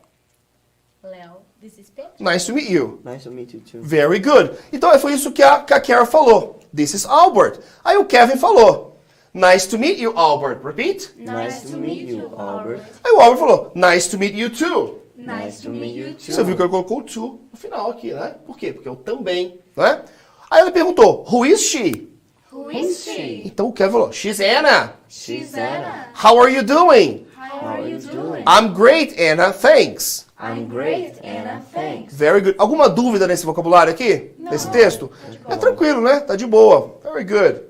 [1.03, 2.12] Léo, this is Pedro.
[2.18, 3.01] Nice to meet you.
[3.05, 3.80] Nice to meet you too.
[3.80, 4.59] Very good.
[4.72, 6.57] Então foi isso que a, que a Kara falou.
[6.75, 7.61] This is Albert.
[7.85, 9.01] Aí o Kevin falou.
[9.35, 10.61] Nice to meet you, Albert.
[10.64, 11.14] Repeat.
[11.16, 12.83] Nice to meet you, Albert.
[13.05, 13.73] Aí o Albert falou.
[13.75, 14.99] Nice to meet you too.
[15.16, 16.35] Nice to meet you too.
[16.35, 18.37] Você viu que ele colocou o to no final aqui, né?
[18.47, 18.73] Por quê?
[18.73, 20.03] Porque eu também, né?
[20.51, 22.09] Aí ele perguntou, who is she?
[22.51, 23.43] Who is she?
[23.45, 24.95] Então o Kevin falou, she's Anna.
[25.09, 26.09] She's Anna.
[26.14, 27.27] How are you doing?
[27.37, 28.45] How are you doing?
[28.47, 29.53] I'm great, Anna.
[29.53, 30.27] Thanks.
[30.41, 31.61] I'm great, Anna.
[31.72, 32.14] Thanks.
[32.14, 32.55] Very good.
[32.59, 34.30] Alguma dúvida nesse vocabulário aqui?
[34.39, 35.11] Nesse texto?
[35.49, 36.20] É tranquilo, né?
[36.20, 36.97] Tá de boa.
[37.03, 37.62] Very good.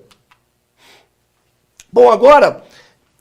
[1.91, 2.62] Bom, agora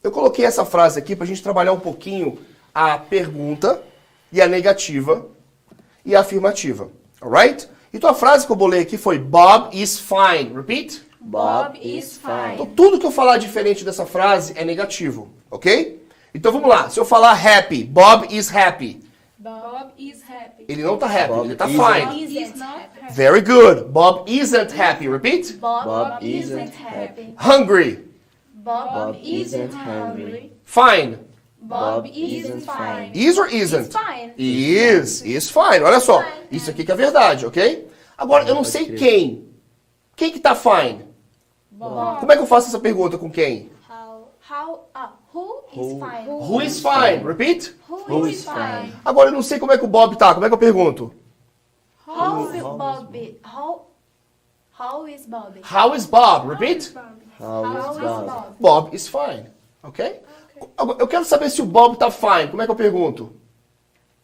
[0.03, 2.37] eu coloquei essa frase aqui pra gente trabalhar um pouquinho
[2.75, 3.81] a pergunta
[4.31, 5.25] e a negativa
[6.03, 6.89] e a afirmativa.
[7.21, 7.69] Alright?
[7.93, 10.53] Então a frase que eu bolei aqui foi Bob is fine.
[10.53, 11.03] Repeat.
[11.21, 12.55] Bob is fine.
[12.55, 16.05] Então tudo que eu falar diferente dessa frase é negativo, ok?
[16.33, 16.89] Então vamos lá.
[16.89, 19.06] Se eu falar happy, Bob is happy.
[19.39, 20.65] Bob is happy.
[20.67, 21.79] Ele não tá happy, Bob ele tá isn't.
[21.79, 22.43] fine.
[22.43, 23.13] is not happy.
[23.13, 23.91] Very good.
[23.91, 25.07] Bob isn't happy.
[25.07, 25.59] Repeat.
[25.59, 27.35] Bob, Bob isn't happy.
[27.37, 28.07] Hungry.
[28.55, 30.51] Bob, Bob isn't hungry.
[30.65, 31.19] Fine.
[31.61, 33.11] Bob, isn't fine.
[33.13, 33.93] Is or isn't?
[33.93, 34.33] Fine.
[34.37, 35.21] Is.
[35.21, 35.83] Is fine.
[35.83, 36.23] Olha só.
[36.51, 37.87] Isso aqui que é verdade, ok?
[38.17, 39.47] Agora, eu não sei quem.
[40.15, 41.05] Quem que tá fine?
[41.69, 42.19] Bob.
[42.19, 43.69] Como é que eu faço essa pergunta com quem?
[43.87, 46.25] How, how, ah, who is fine?
[46.27, 47.23] Who is fine?
[47.23, 47.75] Repeat.
[47.87, 48.93] Who, Who is fine?
[49.05, 50.33] Agora, eu não sei como é que o Bob tá.
[50.33, 51.13] Como é que eu pergunto?
[52.07, 53.39] How is Bob?
[53.43, 53.91] How,
[54.79, 55.59] how is Bob?
[55.63, 56.47] How is Bob?
[56.49, 56.93] Repeat.
[57.39, 58.55] How is Bob?
[58.59, 58.95] Bob?
[58.95, 59.45] Is fine.
[59.83, 60.21] Ok?
[60.99, 62.49] Eu quero saber se o Bob tá fine.
[62.49, 63.33] Como é que eu pergunto?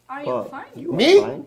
[0.08, 0.84] Are you Bob, fine?
[0.84, 1.12] you are Me?
[1.20, 1.44] fine?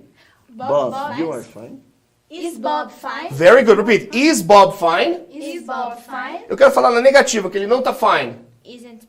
[0.50, 1.82] Bob, Bob, you are fine.
[2.30, 3.30] Is Bob fine?
[3.32, 3.78] Very good.
[3.78, 4.14] Repeat.
[4.16, 5.22] Is Bob fine?
[5.30, 6.46] Is Bob fine?
[6.50, 8.36] Eu quero falar na negativa, que ele não tá fine.
[8.66, 9.08] Isn't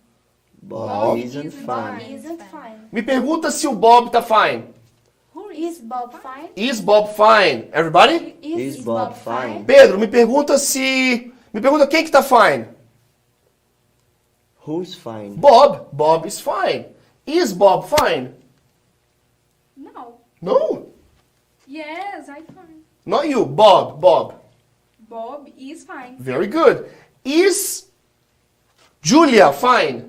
[0.69, 2.01] Bob isn't fine.
[2.12, 2.89] isn't fine.
[2.93, 4.64] Me pergunta se o Bob tá fine.
[5.55, 6.51] Is Bob fine?
[6.55, 7.69] Is Bob fine?
[7.73, 8.37] Everybody?
[8.43, 9.64] Is Bob fine?
[9.64, 11.33] Pedro, me pergunta se.
[11.53, 12.69] Me pergunta quem que tá fine.
[14.66, 15.35] Who's fine?
[15.35, 15.89] Bob.
[15.93, 16.87] Bob is fine.
[17.27, 18.35] Is Bob fine?
[19.77, 20.21] No.
[20.41, 20.93] No.
[21.66, 22.85] Yes, I'm fine.
[23.05, 23.45] Not you.
[23.47, 24.01] Bob.
[24.01, 24.35] Bob.
[25.09, 26.16] Bob is fine.
[26.21, 26.89] Very good.
[27.25, 27.87] Is
[29.03, 30.08] Julia fine?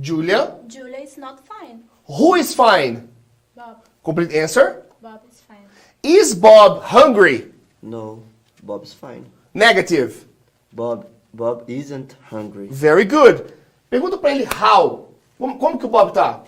[0.00, 0.58] Julia.
[0.66, 1.84] Julia is not fine.
[2.06, 3.08] Who is fine?
[3.54, 3.84] Bob.
[4.02, 4.82] Complete answer.
[5.00, 5.66] Bob is fine.
[6.02, 7.52] Is Bob hungry?
[7.82, 8.22] No,
[8.62, 9.26] Bob's fine.
[9.54, 10.24] Negative.
[10.72, 12.68] Bob, Bob isn't hungry.
[12.68, 13.52] Very good.
[13.90, 15.08] Pergunta pra ele how.
[15.38, 16.44] Como, como que o Bob tá?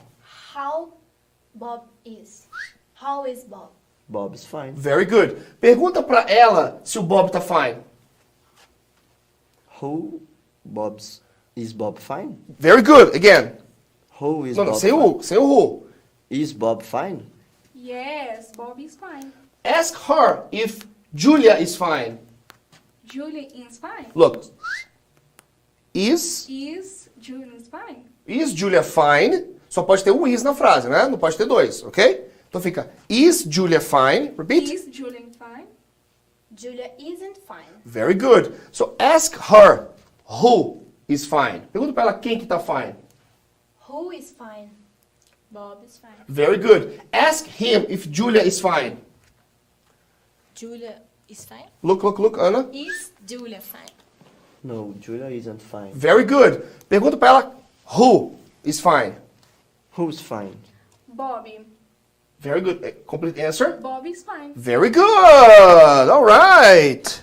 [0.54, 0.92] How
[1.54, 2.48] Bob is.
[2.94, 3.70] How is Bob?
[4.08, 4.72] Bob's fine.
[4.72, 5.36] Very good.
[5.60, 7.82] Pergunta pra ela se o Bob tá fine.
[9.80, 10.22] Who,
[10.64, 11.20] Bob's,
[11.56, 12.36] is Bob fine?
[12.58, 13.14] Very good.
[13.14, 13.56] Again.
[14.20, 15.12] Who is Não, não, Bob sem o fine?
[15.12, 15.22] who.
[15.22, 15.86] Sem o who.
[16.30, 17.22] Is Bob fine?
[17.74, 19.32] Yes, Bob is fine.
[19.64, 22.18] Ask her if Julia is fine.
[23.04, 24.06] Julia is fine.
[24.14, 24.44] Look.
[25.92, 28.04] Is, Is Julia is fine?
[28.26, 29.44] is Julia fine?
[29.70, 31.06] Só pode ter um is na frase, né?
[31.08, 32.28] Não pode ter dois, ok?
[32.48, 34.32] Então fica is Julia fine?
[34.36, 34.72] Repeat.
[34.72, 35.66] Is Julia fine?
[36.56, 37.66] Julia isn't fine.
[37.84, 38.54] Very good.
[38.72, 39.88] So ask her
[40.24, 41.62] who is fine.
[41.72, 42.94] Pergunta pra ela quem que tá fine.
[43.88, 44.70] Who is fine?
[45.50, 46.24] Bob is fine.
[46.28, 47.00] Very good.
[47.12, 48.98] Ask him if Julia is fine.
[50.54, 51.66] Julia is fine?
[51.82, 52.68] Look, look, look, Ana.
[52.72, 53.90] Is Julia fine?
[54.62, 55.92] No, Julia isn't fine.
[55.92, 56.62] Very good.
[56.88, 57.54] Pergunta pra ela
[57.96, 58.34] who
[58.64, 59.14] is fine.
[59.96, 60.56] Who's fine?
[61.06, 61.60] Bobby.
[62.40, 62.82] Very good.
[62.84, 63.78] Eh, Complete answer.
[63.80, 64.52] Bob is fine.
[64.56, 66.08] Very good.
[66.10, 67.22] All right.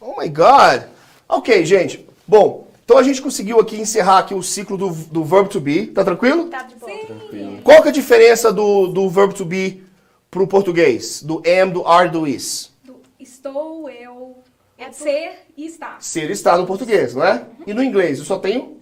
[0.00, 0.88] Oh my God.
[1.28, 2.06] Ok, gente.
[2.30, 5.88] Bom, então a gente conseguiu aqui encerrar aqui o ciclo do, do verb to be.
[5.88, 6.44] Tá tranquilo?
[6.44, 6.92] Tá de boa.
[7.04, 7.58] Tranquilo.
[7.64, 9.82] Qual que é a diferença do, do verb to be
[10.30, 11.24] pro português?
[11.24, 12.70] Do am, do are, do is?
[12.84, 14.36] Do estou, eu,
[14.78, 16.00] É ser e estar.
[16.00, 17.44] Ser está no português, não é?
[17.66, 18.20] E no inglês?
[18.20, 18.76] Eu só tenho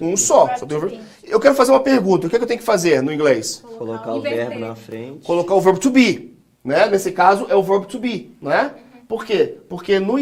[0.00, 0.16] um be.
[0.16, 0.46] só.
[0.56, 2.26] Só tenho to verb- Eu quero fazer uma pergunta.
[2.26, 3.62] O que, é que eu tenho que fazer no inglês?
[3.76, 4.48] Colocar o Inverter.
[4.48, 5.22] verbo na frente.
[5.26, 6.34] Colocar o verbo to be.
[6.64, 6.86] Né?
[6.88, 8.34] Nesse caso, é o verbo to be.
[8.40, 8.74] Não é?
[9.06, 9.58] Por quê?
[9.68, 10.18] Porque no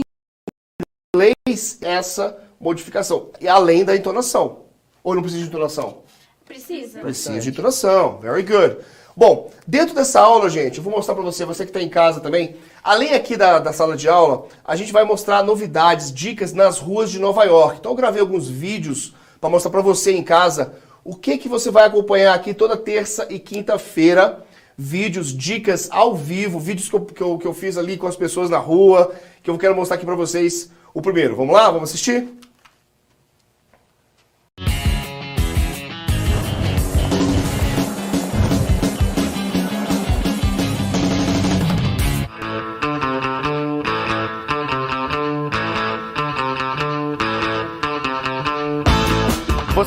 [1.14, 3.28] inglês, essa modificação.
[3.40, 4.60] E além da entonação.
[5.02, 5.98] Ou não precisa de entonação?
[6.46, 7.00] Precisa.
[7.00, 8.18] Precisa de introdução.
[8.20, 8.78] Very good.
[9.16, 12.20] Bom, dentro dessa aula, gente, eu vou mostrar para você, você que está em casa
[12.20, 12.56] também.
[12.82, 17.10] Além aqui da, da sala de aula, a gente vai mostrar novidades, dicas nas ruas
[17.10, 17.78] de Nova York.
[17.78, 21.70] Então eu gravei alguns vídeos para mostrar para você em casa o que, que você
[21.70, 24.42] vai acompanhar aqui toda terça e quinta-feira.
[24.76, 28.16] Vídeos, dicas ao vivo, vídeos que eu, que, eu, que eu fiz ali com as
[28.16, 30.70] pessoas na rua, que eu quero mostrar aqui para vocês.
[30.92, 31.70] O primeiro, vamos lá?
[31.70, 32.43] Vamos assistir?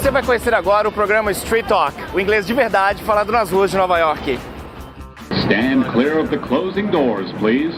[0.07, 3.69] Você vai conhecer agora o programa Street Talk, o inglês de verdade falado nas ruas
[3.69, 4.39] de Nova York.
[5.43, 7.75] Stand clear of the closing doors, please.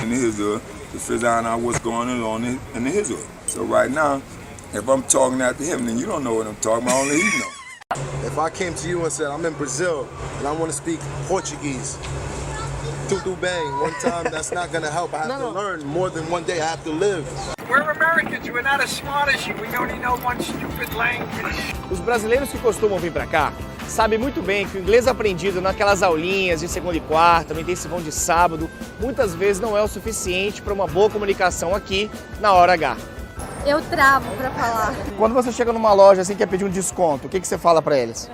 [0.00, 0.60] in the Israel
[0.92, 3.26] to figure out what's going on in, the Israel.
[3.46, 4.22] So right now,
[4.72, 6.94] if I'm talking after him, then you don't know what I'm talking about.
[6.94, 7.50] Only he know.
[8.24, 10.06] If I came to you and said, I'm in Brazil
[10.38, 11.98] and I want to speak Portuguese,
[13.08, 15.14] tutu bang, one time, that's not to help.
[15.14, 16.60] I have to learn more than one day.
[16.60, 17.24] I have to live.
[17.68, 18.48] We're Americans.
[18.50, 19.54] We're not as smart as you.
[19.54, 21.74] We only know one stupid language.
[21.90, 23.52] Os brasileiros que costumam vir pra cá
[23.88, 28.00] sabem muito bem que o inglês aprendido naquelas aulinhas de segunda e quarta, no intensivão
[28.00, 32.72] de sábado, muitas vezes não é o suficiente para uma boa comunicação aqui na hora
[32.72, 32.96] H.
[33.66, 34.94] Eu travo pra falar.
[35.16, 37.80] Quando você chega numa loja assim quer pedir um desconto, o que, que você fala
[37.80, 38.30] pra eles?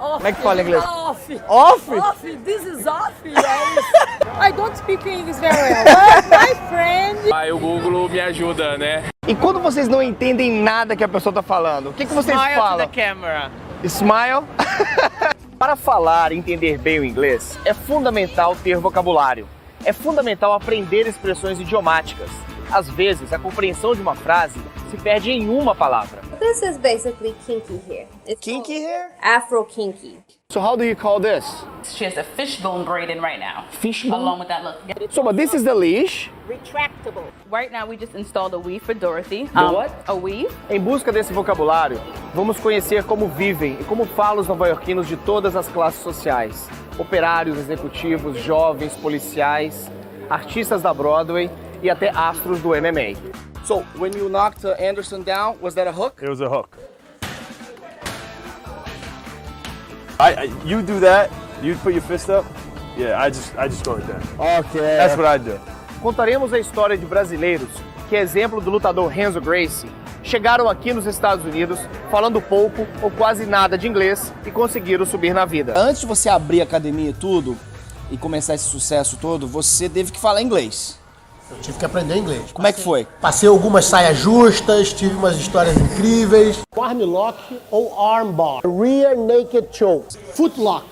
[0.00, 0.16] Off.
[0.16, 0.84] Como é que fala em inglês?
[0.84, 1.40] Off.
[1.48, 1.90] Off?
[1.90, 2.36] Off.
[2.44, 3.12] This is off.
[3.24, 3.84] Yes.
[4.40, 5.84] I don't speak English very well.
[5.84, 7.32] But my friend.
[7.32, 9.04] Aí o Google me ajuda, né?
[9.26, 12.36] E quando vocês não entendem nada que a pessoa está falando, o que, que vocês
[12.36, 12.86] Smile falam?
[12.86, 13.50] to the camera.
[13.84, 14.44] Smile.
[15.58, 19.46] Para falar e entender bem o inglês, é fundamental ter vocabulário.
[19.84, 22.30] É fundamental aprender expressões idiomáticas.
[22.72, 24.58] Às vezes, a compreensão de uma frase
[24.90, 26.22] se perde em uma palavra.
[26.40, 28.06] This is basically kinky hair.
[28.26, 29.10] It's kinky hair?
[29.22, 30.18] Afro kinky.
[30.50, 31.44] So how do you call this?
[31.84, 33.64] She has a fishbone braid in right now.
[33.80, 34.20] Fishbone?
[34.20, 34.76] Along with that look.
[35.10, 36.30] So, but this is the leash.
[36.48, 37.24] Retractable.
[37.50, 39.44] Right now we just installed a weave for Dorothy.
[39.44, 39.92] The what?
[40.08, 40.50] A weave.
[40.70, 42.00] Em busca desse vocabulário,
[42.34, 46.68] vamos conhecer como vivem e como falam os nova-iorquinos de todas as classes sociais:
[46.98, 49.90] operários, executivos, jovens, policiais,
[50.28, 51.50] artistas da Broadway
[51.82, 53.16] e até astros do MMA.
[53.64, 56.22] So, when you knocked uh, Anderson down, was that a hook?
[56.22, 56.76] It was a hook.
[60.18, 61.30] I, I you do that.
[61.62, 62.44] You put your fist up.
[62.96, 64.66] Yeah, I just I just go like that.
[64.66, 64.96] Okay.
[64.96, 65.58] That's what I do.
[66.00, 67.68] Contaremos a história de brasileiros
[68.08, 69.88] que, exemplo do lutador Renzo Gracie,
[70.22, 71.78] chegaram aqui nos Estados Unidos
[72.10, 75.72] falando pouco ou quase nada de inglês e conseguiram subir na vida.
[75.76, 77.56] Antes de você abrir a academia e tudo
[78.10, 81.01] e começar esse sucesso todo, você teve que falar inglês.
[81.52, 82.50] Eu tive que aprender inglês.
[82.50, 83.06] Como é que foi?
[83.20, 86.62] Passei algumas saias justas, tive umas histórias incríveis.
[86.80, 88.62] Armlock ou armbar.
[88.64, 90.16] Rear naked choke.
[90.34, 90.86] Footlock.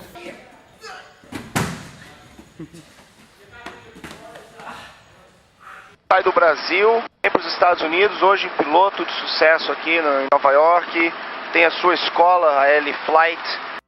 [6.11, 10.01] Sai do Brasil, vem para os Estados Unidos, hoje piloto de sucesso aqui em
[10.31, 11.13] Nova York,
[11.53, 13.41] tem a sua escola, a L Flight.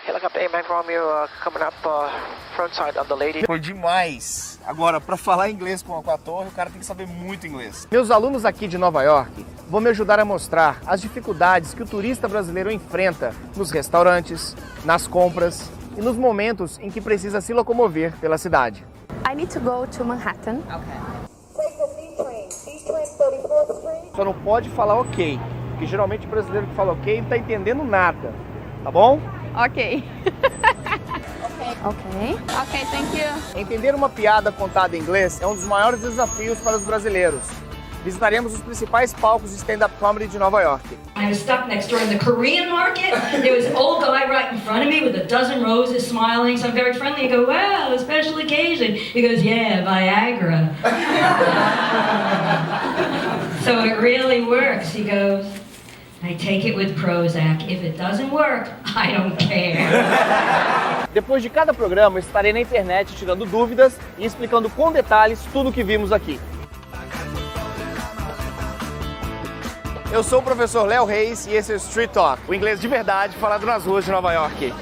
[0.06, 2.10] Helicopter uh, coming up uh,
[2.58, 3.46] front side of the lady.
[3.46, 4.60] Foi demais.
[4.66, 7.48] Agora, para falar inglês com a, com a torre, o cara tem que saber muito
[7.48, 7.88] inglês.
[7.90, 11.86] Meus alunos aqui de Nova York vão me ajudar a mostrar as dificuldades que o
[11.86, 18.12] turista brasileiro enfrenta nos restaurantes, nas compras e nos momentos em que precisa se locomover
[18.20, 18.86] pela cidade.
[19.26, 20.60] I need to go to Manhattan.
[24.14, 25.40] Só não pode falar ok,
[25.72, 28.34] porque geralmente o brasileiro que fala ok não está entendendo nada,
[28.84, 29.20] tá bom?
[29.56, 30.04] Ok.
[31.86, 32.40] ok.
[32.62, 33.28] Ok, thank you.
[33.56, 37.42] Entender uma piada contada em inglês é um dos maiores desafios para os brasileiros.
[38.04, 40.84] Visitaremos os principais palcos de stand-up comedy de Nova York.
[41.16, 43.14] I was stuck next door in the Korean market.
[43.42, 46.58] There was an old guy right in front of me with a dozen roses smiling.
[46.58, 47.26] So I'm very friendly.
[47.26, 48.96] I go, wow, a special occasion.
[48.96, 50.68] He goes, yeah, Viagra.
[53.64, 54.92] so it really works.
[54.92, 55.46] He goes,
[56.24, 57.70] I take it with Prozac.
[57.70, 59.90] If it doesn't work, I don't care.
[61.14, 65.74] Depois de cada programa, estarei na internet tirando dúvidas e explicando com detalhes tudo o
[65.74, 66.40] que vimos aqui.
[70.14, 72.88] Eu sou o professor Léo Reis e esse é o Street Talk, o inglês de
[72.88, 74.74] verdade falado nas ruas de Nova York.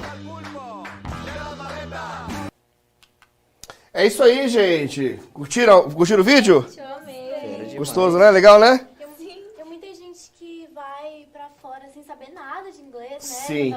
[3.93, 5.19] É isso aí, gente.
[5.33, 6.65] Curtiram, curtiram o vídeo?
[6.77, 7.75] Eu amei.
[7.77, 8.31] Gostoso, né?
[8.31, 8.87] Legal, né?
[9.17, 13.19] Tem, tem muita gente que vai pra fora sem saber nada de inglês, né?
[13.19, 13.73] Sim.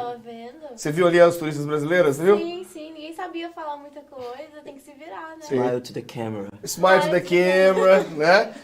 [0.74, 2.36] Você viu ali as turistas brasileiras, você viu?
[2.38, 2.92] Sim, sim.
[2.92, 4.60] Ninguém sabia falar muita coisa.
[4.64, 5.44] Tem que se virar, né?
[5.44, 6.48] Smile to the camera.
[6.62, 8.54] Smile to the camera, né?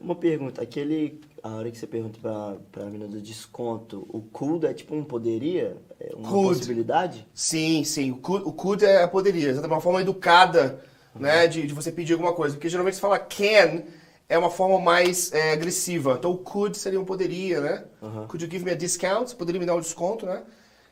[0.00, 1.20] Uma pergunta, aquele.
[1.42, 5.02] A hora que você pergunta pra, pra mina do desconto, o could é tipo um
[5.02, 5.76] poderia?
[5.98, 6.58] É uma Could.
[6.58, 7.26] possibilidade?
[7.32, 8.10] Sim, sim.
[8.10, 9.48] O could, o could é a poderia.
[9.48, 12.54] Exatamente, uma forma educada, né, de, de você pedir alguma coisa.
[12.54, 13.82] Porque geralmente você fala can
[14.30, 16.14] é uma forma mais é, agressiva.
[16.16, 17.84] Então o could seria um poderia, né?
[18.28, 19.28] Could you give me a discount?
[19.28, 20.42] Você poderia me dar um desconto, né?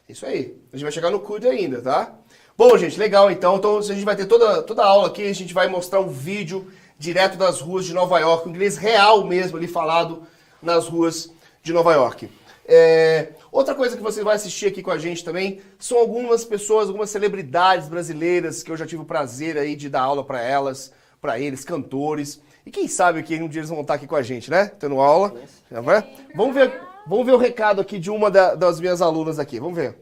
[0.08, 0.58] Isso aí.
[0.72, 2.16] A gente vai chegar no could ainda, tá?
[2.56, 3.56] Bom, gente, legal então.
[3.56, 6.08] Então a gente vai ter toda, toda a aula aqui, a gente vai mostrar um
[6.08, 6.66] vídeo
[6.98, 10.24] direto das ruas de Nova York, um inglês real mesmo ali falado
[10.60, 11.30] nas ruas
[11.62, 12.28] de Nova York.
[12.66, 16.88] É, outra coisa que você vai assistir aqui com a gente também são algumas pessoas,
[16.88, 20.92] algumas celebridades brasileiras que eu já tive o prazer aí de dar aula para elas,
[21.20, 22.40] para eles, cantores.
[22.68, 24.66] E quem sabe que um dia eles vão estar aqui com a gente, né?
[24.66, 25.32] Tendo aula.
[25.72, 26.06] Já vai?
[26.36, 26.70] Vamos ver,
[27.06, 29.58] vamos ver o recado aqui de uma da- das minhas alunas aqui.
[29.58, 29.96] Vamos ver.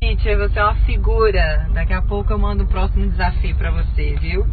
[0.00, 1.70] Teacher, você é uma figura.
[1.72, 4.44] Daqui a pouco eu mando o próximo desafio pra você, viu?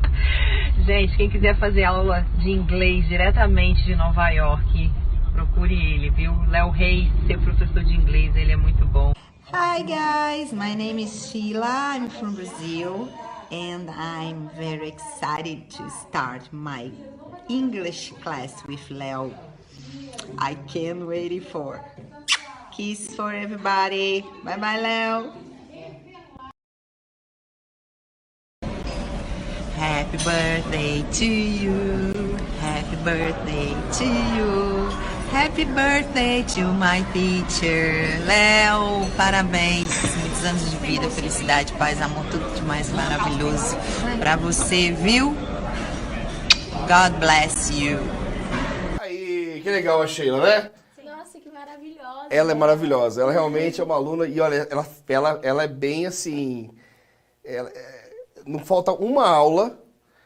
[0.86, 4.90] Gente, quem quiser fazer aula de inglês diretamente de Nova York,
[5.34, 6.32] procure ele, viu?
[6.48, 9.12] Léo Reis, seu professor de inglês, ele é muito bom.
[9.52, 11.96] Hi guys, my name is Sheila.
[11.98, 13.10] I'm from Brazil
[13.50, 16.90] and I'm very excited to start my
[17.48, 19.34] English class with Leo.
[20.38, 21.84] I can't wait for.
[22.72, 24.24] Kiss for everybody.
[24.44, 25.32] Bye bye, Leo.
[29.74, 32.12] Happy birthday to you.
[32.60, 34.04] Happy birthday to
[34.36, 34.89] you.
[35.32, 38.18] Happy birthday to my teacher.
[38.26, 39.86] Léo, parabéns.
[40.16, 43.76] Muitos anos de vida, felicidade, paz, amor, tudo de mais maravilhoso
[44.18, 45.30] pra você, viu?
[46.88, 47.98] God bless you.
[49.00, 50.70] Aí, que legal a Sheila, né?
[51.04, 52.26] Nossa, que maravilhosa.
[52.30, 53.22] Ela é maravilhosa.
[53.22, 56.70] Ela realmente é uma aluna e olha, ela, ela, ela é bem assim.
[57.44, 58.10] ela- é,
[58.46, 59.78] não falta uma aula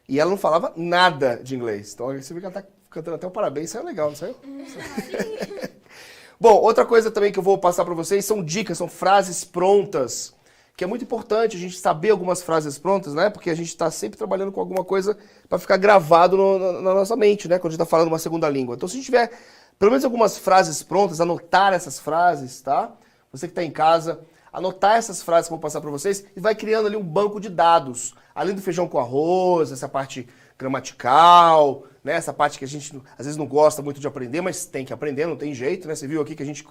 [0.08, 1.92] E ela não falava nada de inglês.
[1.94, 2.62] Então você vê que ela tá
[2.94, 4.36] cantando até um parabéns, saiu legal, não saiu?
[6.40, 10.34] Bom, outra coisa também que eu vou passar para vocês são dicas, são frases prontas,
[10.76, 13.30] que é muito importante a gente saber algumas frases prontas, né?
[13.30, 15.16] Porque a gente está sempre trabalhando com alguma coisa
[15.48, 17.58] para ficar gravado no, na, na, nossa mente, né?
[17.58, 18.74] Quando a gente está falando uma segunda língua.
[18.74, 19.30] Então, se a gente tiver
[19.78, 22.92] pelo menos algumas frases prontas, anotar essas frases, tá?
[23.32, 24.20] Você que está em casa,
[24.52, 27.40] anotar essas frases que eu vou passar para vocês e vai criando ali um banco
[27.40, 28.14] de dados.
[28.34, 30.28] Além do feijão com arroz, essa parte
[30.58, 32.12] gramatical, né?
[32.12, 34.92] Essa parte que a gente às vezes não gosta muito de aprender, mas tem que
[34.92, 35.94] aprender, não tem jeito, né?
[35.94, 36.64] Você viu aqui que a gente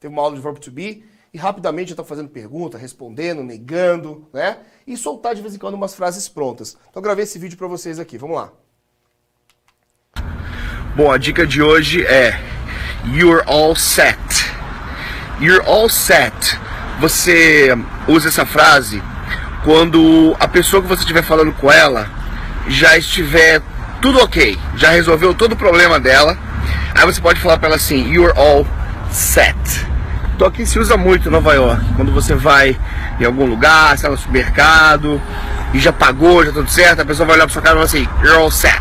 [0.00, 4.58] teve uma aula de verbo to be e rapidamente está fazendo pergunta, respondendo, negando, né?
[4.84, 6.76] E soltar de vez em quando umas frases prontas.
[6.90, 8.18] Então gravei esse vídeo para vocês aqui.
[8.18, 8.52] Vamos lá.
[10.96, 12.34] Bom, a dica de hoje é
[13.14, 14.18] You're all set.
[15.40, 16.34] You're all set.
[17.00, 17.68] Você
[18.08, 19.00] usa essa frase
[19.64, 22.10] quando a pessoa que você estiver falando com ela
[22.68, 23.62] já estiver
[24.00, 26.36] tudo ok, já resolveu todo o problema dela.
[26.94, 28.66] Aí você pode falar para ela assim: You're all
[29.10, 29.56] set.
[30.34, 31.82] Então aqui se usa muito em Nova York.
[31.96, 32.78] Quando você vai
[33.20, 35.20] em algum lugar, está no supermercado
[35.74, 37.84] e já pagou, já tudo certo, a pessoa vai olhar para sua cara e vai
[37.84, 38.80] assim: You're all set.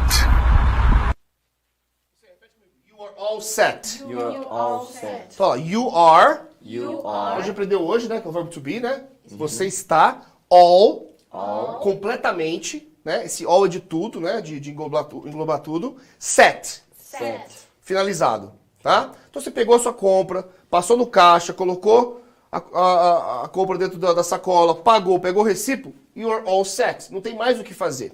[2.90, 4.04] You are all set.
[4.08, 5.36] You are all set.
[5.36, 6.40] Fala, you are.
[6.62, 7.40] You are.
[7.40, 8.20] Hoje aprendeu hoje, né?
[8.20, 9.04] Que é o verbo to be, né?
[9.26, 11.80] Você está all, All.
[11.80, 13.26] completamente, né?
[13.26, 14.42] Esse all é de tudo, né?
[14.42, 15.98] De, de englobar, tu- englobar tudo.
[16.18, 16.82] Set.
[16.98, 17.50] Set.
[17.82, 19.12] Finalizado, tá?
[19.30, 22.22] Então você pegou a sua compra, passou no caixa, colocou
[22.52, 26.64] a, a- a- compra dentro da, da sacola, pagou, pegou o recibo, you are all
[26.66, 27.12] set.
[27.12, 28.12] Não tem mais o que fazer.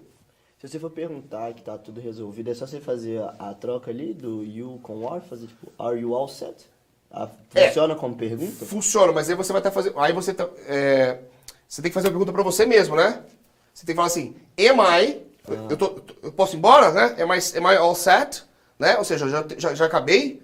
[0.59, 3.91] Se você for perguntar que tá tudo resolvido, é só você fazer a, a troca
[3.91, 6.55] ali do you com are, fazer tipo, are you all set?
[7.11, 7.67] Ah, É.
[7.67, 8.65] funciona como pergunta?
[8.65, 9.99] Funciona, mas aí você vai estar fazendo.
[9.99, 11.19] Aí você tá, é,
[11.67, 13.21] Você tem que fazer uma pergunta pra você mesmo, né?
[13.73, 15.21] Você tem que falar assim, am I?
[15.69, 17.15] Eu, tô- eu posso ir embora, né?
[17.21, 18.43] Am I, am I all set?
[18.79, 18.97] Né?
[18.97, 20.41] Ou seja, eu já, já, já acabei.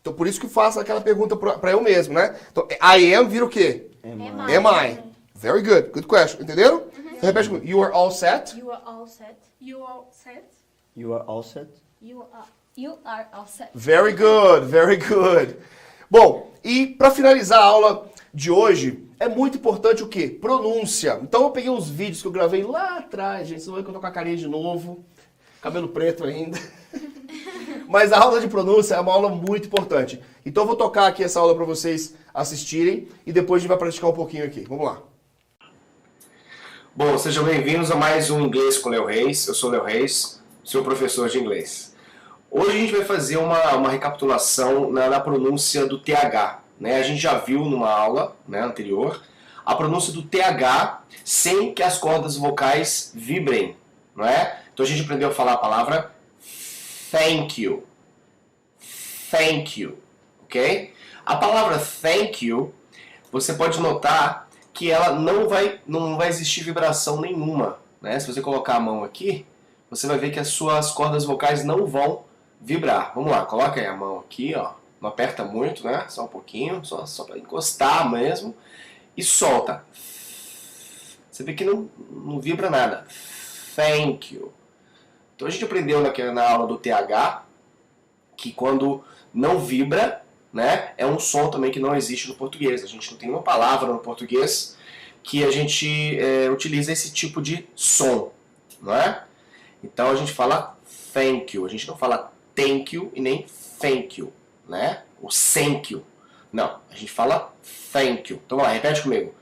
[0.00, 2.36] Então por isso que eu faço aquela pergunta pra, pra eu mesmo, né?
[2.50, 3.90] Então, I am vira o quê?
[4.04, 4.56] Am I.
[4.56, 4.98] Am I?
[5.34, 5.90] Very good.
[5.90, 6.40] Good question.
[6.42, 6.84] Entenderam?
[6.96, 7.66] Então repete comigo.
[7.66, 8.56] You are all set.
[8.58, 9.36] You are all set.
[9.60, 10.44] You are set.
[10.96, 11.68] You are all set?
[12.00, 12.46] You are,
[12.76, 13.70] you are all set.
[13.74, 15.56] Very good, very good.
[16.10, 20.28] Bom, e para finalizar a aula de hoje, é muito importante o quê?
[20.28, 21.18] Pronúncia.
[21.22, 23.90] Então eu peguei uns vídeos que eu gravei lá atrás, gente, vocês vão ver que
[23.90, 25.04] eu tô com a carinha de novo,
[25.60, 26.58] cabelo preto ainda.
[27.88, 30.20] Mas a aula de pronúncia é uma aula muito importante.
[30.44, 33.78] Então eu vou tocar aqui essa aula para vocês assistirem e depois a gente vai
[33.78, 34.64] praticar um pouquinho aqui.
[34.68, 35.02] Vamos lá.
[36.94, 39.46] Bom, sejam bem-vindos a mais um Inglês com Léo Reis.
[39.46, 41.94] Eu sou Léo Reis, seu professor de inglês.
[42.50, 46.67] Hoje a gente vai fazer uma, uma recapitulação na, na pronúncia do TH.
[46.80, 46.96] Né?
[46.96, 49.22] A gente já viu numa aula né, anterior
[49.64, 53.76] a pronúncia do TH sem que as cordas vocais vibrem.
[54.14, 54.60] Não é?
[54.72, 56.12] Então a gente aprendeu a falar a palavra
[57.10, 57.84] thank you.
[59.30, 59.98] Thank you.
[60.44, 60.94] Ok?
[61.26, 62.72] A palavra thank you,
[63.30, 67.78] você pode notar que ela não vai, não vai existir vibração nenhuma.
[68.00, 68.18] Né?
[68.18, 69.44] Se você colocar a mão aqui,
[69.90, 72.24] você vai ver que as suas cordas vocais não vão
[72.60, 73.12] vibrar.
[73.14, 74.77] Vamos lá, coloca aí a mão aqui, ó.
[75.00, 76.06] Não aperta muito, né?
[76.08, 78.54] Só um pouquinho, só, só para encostar mesmo.
[79.16, 79.84] E solta.
[81.30, 83.06] Você vê que não, não vibra nada.
[83.76, 84.52] Thank you.
[85.36, 87.44] Então a gente aprendeu naquela, na aula do TH
[88.36, 92.82] que quando não vibra, né, é um som também que não existe no português.
[92.82, 94.76] A gente não tem uma palavra no português
[95.22, 98.32] que a gente é, utiliza esse tipo de som,
[98.80, 99.24] não é?
[99.82, 100.78] Então a gente fala
[101.12, 103.44] thank you, a gente não fala thank you e nem
[103.78, 104.32] thank you,
[104.68, 105.02] né?
[105.20, 106.04] O thank you.
[106.52, 107.54] Não, a gente fala
[107.92, 108.40] thank you.
[108.44, 109.34] Então vamos lá, repete comigo.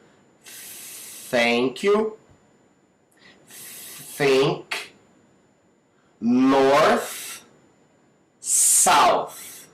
[1.30, 2.16] Thank you.
[4.16, 4.94] Think.
[6.20, 7.42] North.
[8.40, 9.66] South.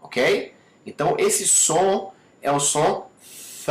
[0.00, 0.54] Ok?
[0.84, 3.10] Então esse som é o som
[3.64, 3.70] th.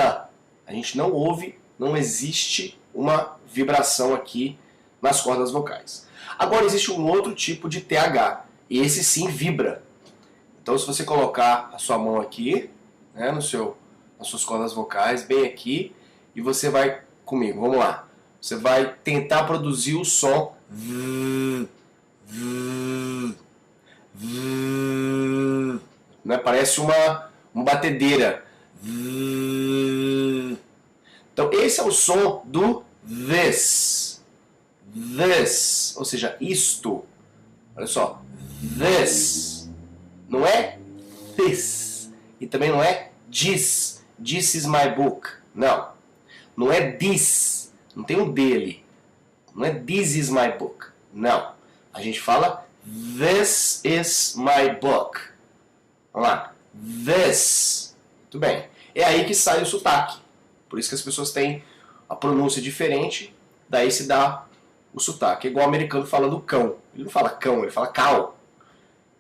[0.67, 4.57] A gente não ouve, não existe uma vibração aqui
[5.01, 6.07] nas cordas vocais.
[6.37, 9.84] Agora existe um outro tipo de TH, e esse sim vibra.
[10.65, 12.71] Então se você colocar a sua mão aqui,
[13.13, 13.77] né, no seu,
[14.17, 15.95] nas suas cordas vocais, bem aqui,
[16.35, 18.07] e você vai comigo, vamos lá.
[18.41, 20.55] Você vai tentar produzir o som
[26.25, 26.35] né?
[26.39, 28.43] Parece uma, uma batedeira.
[31.31, 34.19] Então esse é o som do this.
[34.95, 37.05] This, ou seja, isto.
[37.75, 38.19] Olha só,
[38.79, 39.54] this.
[40.27, 40.79] Não é
[41.35, 42.11] this.
[42.39, 44.05] E também não é this.
[44.23, 45.29] This is my book.
[45.53, 45.89] Não.
[46.55, 47.73] Não é this.
[47.95, 48.83] Não tem um dele.
[49.53, 50.87] Não é this is my book.
[51.13, 51.53] Não.
[51.93, 52.65] A gente fala
[53.17, 55.19] This is my book.
[56.13, 56.53] Vamos lá.
[57.03, 57.95] This.
[58.21, 58.67] Muito bem.
[58.93, 60.19] É aí que sai o sotaque.
[60.69, 61.63] Por isso que as pessoas têm
[62.07, 63.35] a pronúncia diferente,
[63.67, 64.45] daí se dá
[64.93, 65.47] o sotaque.
[65.47, 66.75] É igual o americano fala do cão.
[66.93, 68.34] Ele não fala cão, ele fala cal.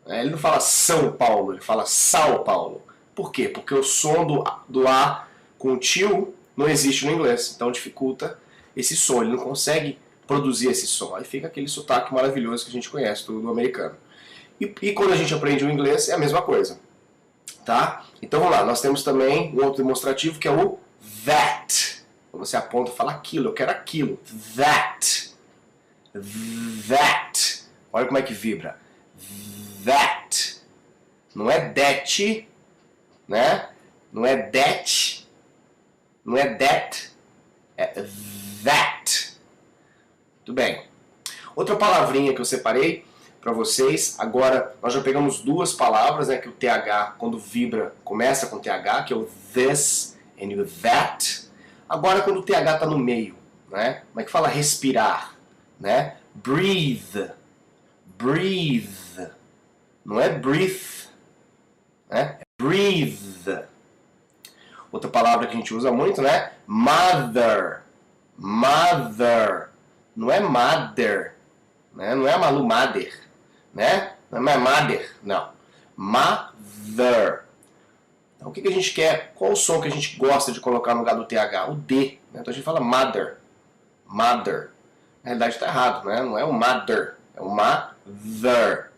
[0.05, 2.81] É, Ele não fala São Paulo, ele fala São Paulo.
[3.13, 3.49] Por quê?
[3.49, 5.27] Porque o som do, do A
[5.57, 7.53] com o tio não existe no inglês.
[7.55, 8.37] Então dificulta
[8.75, 9.21] esse som.
[9.21, 9.97] Ele não consegue
[10.27, 11.15] produzir esse som.
[11.15, 13.95] Aí fica aquele sotaque maravilhoso que a gente conhece do, do americano.
[14.59, 16.79] E, e quando a gente aprende o inglês, é a mesma coisa.
[17.65, 18.05] Tá?
[18.21, 20.77] Então vamos lá, nós temos também um outro demonstrativo que é o
[21.25, 22.03] that.
[22.31, 24.19] Quando você aponta e fala aquilo, eu quero aquilo.
[24.55, 25.31] That.
[26.87, 27.63] That.
[27.91, 28.77] Olha como é que vibra.
[29.85, 30.61] That.
[31.33, 32.47] Não é that,
[33.27, 33.69] né?
[34.11, 35.27] Não é that.
[36.23, 37.11] Não é that.
[37.77, 38.05] É
[38.63, 39.37] that.
[40.37, 40.85] Muito bem.
[41.55, 43.05] Outra palavrinha que eu separei
[43.45, 44.15] para vocês.
[44.17, 46.37] Agora, nós já pegamos duas palavras, né?
[46.37, 51.47] Que o TH, quando vibra, começa com TH, que é o this and o that.
[51.87, 53.35] Agora, quando o TH está no meio,
[53.69, 54.01] né?
[54.09, 55.35] Como é que fala respirar,
[55.79, 56.17] né?
[56.33, 57.31] Breathe.
[58.17, 59.29] Breathe.
[60.05, 61.09] Não é breathe,
[62.07, 62.37] né?
[62.39, 63.65] É breathe.
[64.91, 66.51] Outra palavra que a gente usa muito, né?
[66.67, 67.81] Mother.
[68.37, 69.69] Mother.
[70.15, 71.35] Não é mother.
[71.93, 72.13] Né?
[72.13, 73.13] Não é Malu Mother.
[73.73, 74.13] Né?
[74.31, 75.15] Não é mother.
[75.23, 75.49] Não.
[75.97, 77.45] Mother.
[78.35, 79.33] Então o que, que a gente quer?
[79.33, 81.71] Qual o som que a gente gosta de colocar no lugar do TH?
[81.71, 82.19] O D.
[82.31, 82.41] Né?
[82.41, 83.37] Então a gente fala mother.
[84.05, 84.69] Mother.
[85.23, 86.21] Na realidade está errado, né?
[86.21, 87.15] Não é o mother.
[87.35, 88.91] É o mother.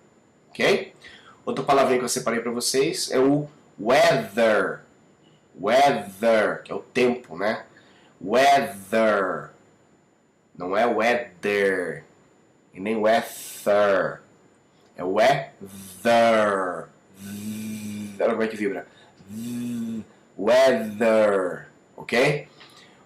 [0.50, 0.94] Ok?
[1.46, 3.48] Outra palavrinha que eu separei para vocês é o
[3.80, 4.82] weather.
[5.60, 7.64] Weather, que é o tempo, né?
[8.22, 9.52] Weather.
[10.58, 12.04] Não é weather.
[12.74, 14.22] E nem weather.
[14.96, 16.88] É weather.
[18.20, 18.88] Olha como é que vibra.
[20.38, 21.68] Weather.
[21.96, 22.48] Ok?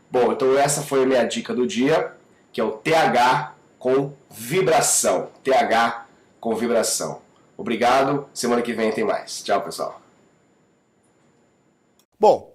[0.09, 2.13] Bom, então essa foi a minha dica do dia,
[2.51, 5.31] que é o TH com vibração.
[5.43, 6.05] TH
[6.39, 7.21] com vibração.
[7.61, 8.27] Obrigado.
[8.33, 9.43] Semana que vem tem mais.
[9.43, 10.01] Tchau, pessoal.
[12.19, 12.51] Bom,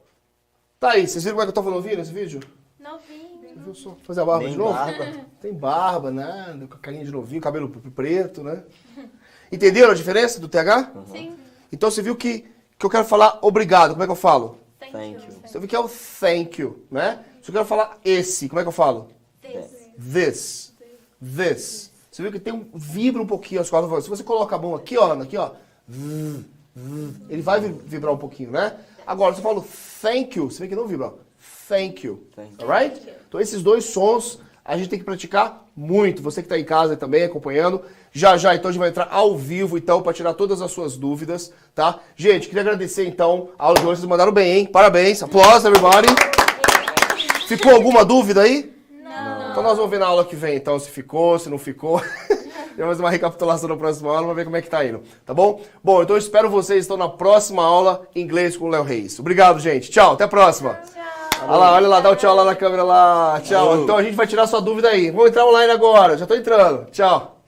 [0.80, 1.06] tá aí.
[1.06, 2.40] Vocês viram como é que eu tava ouvindo esse vídeo?
[2.80, 3.40] Novinho.
[3.40, 3.96] Você viu só?
[4.02, 4.72] Fazer a barba Nem de novo?
[4.72, 5.04] barba.
[5.40, 6.58] Tem barba, né?
[6.68, 8.64] Com a carinha de novinho, cabelo preto, né?
[9.52, 10.90] Entenderam a diferença do TH?
[11.12, 11.36] Sim.
[11.70, 12.44] Então você viu que,
[12.76, 13.90] que eu quero falar obrigado.
[13.92, 14.58] Como é que eu falo?
[14.80, 15.40] Thank you.
[15.44, 17.24] Você viu que é o thank you, né?
[17.40, 19.08] Se eu quero falar esse, como é que eu falo?
[19.40, 20.74] This.
[21.22, 21.92] This.
[22.16, 24.04] Você viu que tem um, vibra um pouquinho as cordas.
[24.04, 25.50] Se você coloca a mão aqui, ó, Ana, aqui, ó,
[27.28, 28.72] ele vai vi- vibrar um pouquinho, né?
[29.06, 29.62] Agora, se eu falo
[30.00, 31.12] thank you, você vê que não vibra, ó.
[31.68, 32.26] Thank you.
[32.58, 33.02] Alright?
[33.28, 36.22] Então, esses dois sons a gente tem que praticar muito.
[36.22, 37.82] Você que está em casa também acompanhando.
[38.12, 40.96] Já já, então, a gente vai entrar ao vivo, então, para tirar todas as suas
[40.96, 42.00] dúvidas, tá?
[42.16, 44.00] Gente, queria agradecer, então, a aula de hoje.
[44.00, 44.66] Vocês mandaram bem, hein?
[44.66, 45.22] Parabéns.
[45.22, 46.08] Aplausos, everybody.
[47.46, 48.74] Ficou alguma dúvida aí?
[49.56, 51.98] Então nós vamos ver na aula que vem, então, se ficou, se não ficou.
[52.76, 55.32] Vamos fazer uma recapitulação na próxima aula, vamos ver como é que tá indo, tá
[55.32, 55.62] bom?
[55.82, 59.18] Bom, então eu espero vocês então na próxima aula inglês com o Léo Reis.
[59.18, 59.90] Obrigado, gente.
[59.90, 60.78] Tchau, até a próxima.
[61.48, 63.40] Olha lá, olha lá, dá o tchau lá na câmera lá.
[63.42, 63.78] Tchau.
[63.82, 65.10] Então a gente vai tirar sua dúvida aí.
[65.10, 66.90] Vamos entrar online agora, já tô entrando.
[66.90, 67.40] Tchau.